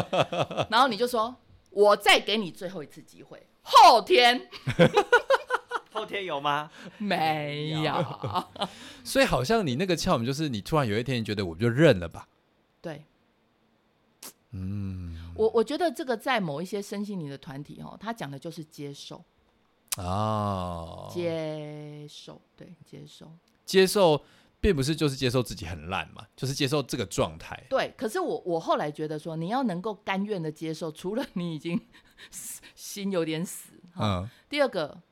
[0.70, 1.34] 然后你就说，
[1.70, 4.48] 我再给你最后一次机会，后天
[5.92, 6.70] 后天有吗？
[6.98, 8.04] 没有。
[9.04, 12.28] 所以好像你那个窍门就是你突然有一天你觉得我就认了吧。
[12.80, 13.04] 对
[14.52, 19.22] 嗯我，我觉得这个在某一些身心灵的团体哦，他讲的就是接受，
[19.96, 23.30] 哦，接受，对，接受，
[23.66, 24.22] 接受
[24.60, 27.62] 并不是就是接受自己很烂嘛，就是接受这个状态。
[27.70, 27.94] 对。
[27.96, 31.80] 可是我我后来觉得说，你要能够甘愿的接受，除了你已经
[32.74, 35.02] 心有点死，哈嗯第二个，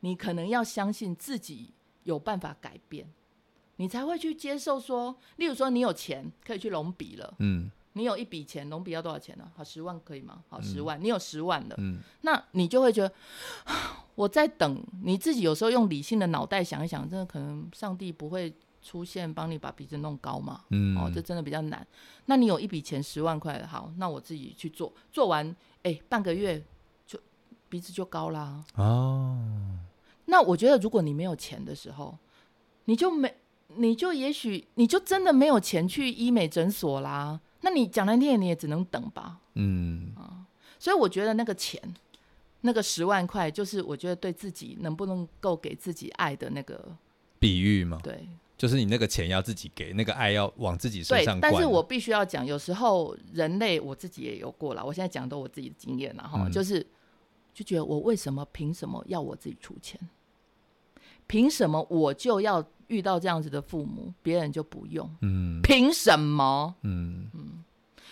[0.00, 3.08] 你可能要相信自己有办法改变，
[3.76, 10.44] 你才会去接受说，例如说你有钱可以去隆笔了，嗯你有一笔钱，隆笔要多少钱呢、好，十万可以吗？
[10.48, 13.12] 好，十万，你有十万了，嗯那你就会觉得
[14.14, 15.42] 我在等你自己。
[15.42, 18.54] 有时候用理性的脑袋想一想，真的可能上帝不会
[18.88, 20.64] 出现帮你把鼻子弄高嘛？
[20.70, 21.86] 嗯哦，这真的比较难。
[22.24, 26.62] 那你有一笔钱十万块，好，那我自己去做，做完，哎，半个月
[27.06, 27.20] 就
[27.68, 28.64] 鼻子就高啦。
[28.76, 29.38] 哦，
[30.24, 32.16] 那我觉得，如果你没有钱的时候，
[32.86, 33.34] 你就没，
[33.76, 37.38] 你就也许你就真的没有钱去医美诊所啦。
[37.60, 39.40] 那你讲难听点，你也只能等吧。
[39.54, 40.14] 嗯
[40.78, 41.82] 所以我觉得那个钱，
[42.62, 46.96] 那个十万块，就是我觉得对自己能不能够给自己爱的那个，
[47.40, 48.28] 比喻嘛，对
[48.58, 51.40] 就是你那个钱要自己给，那个爱要往自己身上。
[51.40, 51.50] 灌。
[51.50, 56.84] 但是我必须要讲，有时候人类我自己也有过啦，我现在讲的都我自己的经验了哈，嗯就是
[57.54, 59.98] 就觉得我为什么凭什么要我自己出钱？
[61.28, 65.08] 凭什么我就要遇到这样子的父母，别人就不用？
[65.22, 66.74] 嗯凭什么？
[66.82, 67.30] 嗯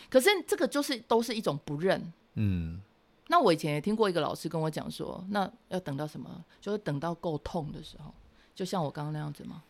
[0.09, 2.13] 可是这个就是都是一种不认。
[2.35, 2.81] 嗯
[3.29, 6.45] 那我以前也听过一个老师跟我讲说，那要等到什么？
[6.61, 8.15] 就是等到够痛的时候，
[8.55, 9.65] 就像我刚刚那样子嘛，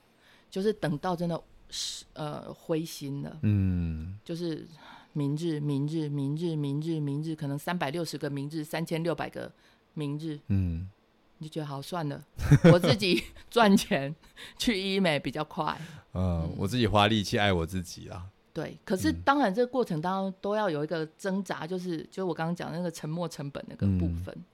[0.50, 1.40] 就是等到真的
[1.70, 4.66] 是呃灰心了，嗯就是
[5.12, 9.50] 明日、明日、明日、明日、明日，可能三百六十个明日，三千六百个
[9.94, 10.88] 明日，嗯
[11.38, 12.24] 你就觉得好算了，
[12.72, 14.14] 我自己赚钱
[14.56, 15.78] 去医美比较快。
[16.14, 18.26] 嗯，我自己花力气爱我自己啊。
[18.54, 24.44] 对，可是嗯当然这个过程当中都要有一个挣扎，就是就是我刚刚讲的那个沉没成本那个部嗯分。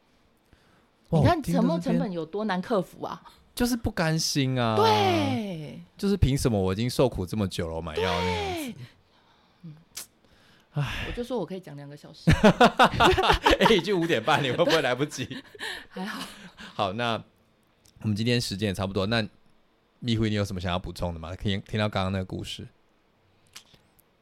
[1.10, 3.22] 哇你看沉没成本有多难克服啊？
[3.54, 8.78] 就是不甘心啊。，对，就是凭什么我已经受苦这么久了，我买药那样子。
[10.74, 12.30] 我就说我可以讲两个小时，
[13.60, 15.42] 哎、已经五点半，你会不会来不及？
[15.90, 16.26] 还好。
[16.72, 17.22] 好，那
[18.00, 19.04] 我们今天时间也差不多。
[19.04, 19.22] 那
[19.98, 21.36] 蜜辉，你有什么想要补充的吗？
[21.36, 22.66] 听听到刚刚那个故事，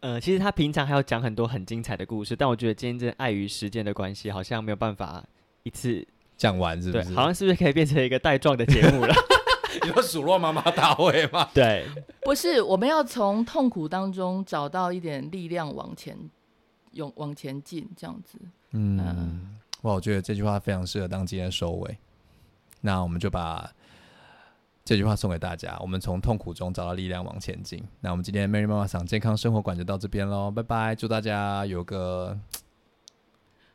[0.01, 5.25] 呃，其实他平常还要讲很多很精彩的故事，但我觉得今天真的碍于时间的关系，好像没有办法
[5.63, 6.05] 一次
[6.41, 7.15] 讲完是不，是？
[7.15, 9.15] 好像是不是可以变成一个带状的节目了？
[9.85, 11.47] 你说数落妈妈大会吗？
[11.53, 11.87] 对，
[12.23, 16.17] 不是，我们要从痛苦当中找到一点力量往前，
[16.93, 18.39] 勇往前进，这样子。
[18.71, 21.99] 嗯，哇，我觉得这句话非常适合当今天的收尾。
[22.81, 23.71] 那我们就把
[24.83, 27.85] 这句话送给大家：我们从痛苦中找到力量往前进。
[28.01, 30.95] 那我们今天 Mary 妈妈想健康生活馆就到这边喽，拜拜！
[30.95, 32.39] 祝大家有个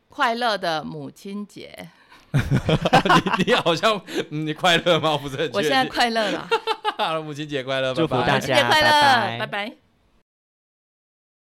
[0.09, 1.89] 快乐的母亲节，
[3.37, 3.99] 你你好像、
[4.31, 5.11] 嗯、你快乐吗？
[5.11, 5.57] 我不是很确定。
[5.57, 6.47] 我现在快乐了，
[6.97, 9.84] 好了，母亲节快乐，祝福拜拜大家母亲节快乐，拜拜拜拜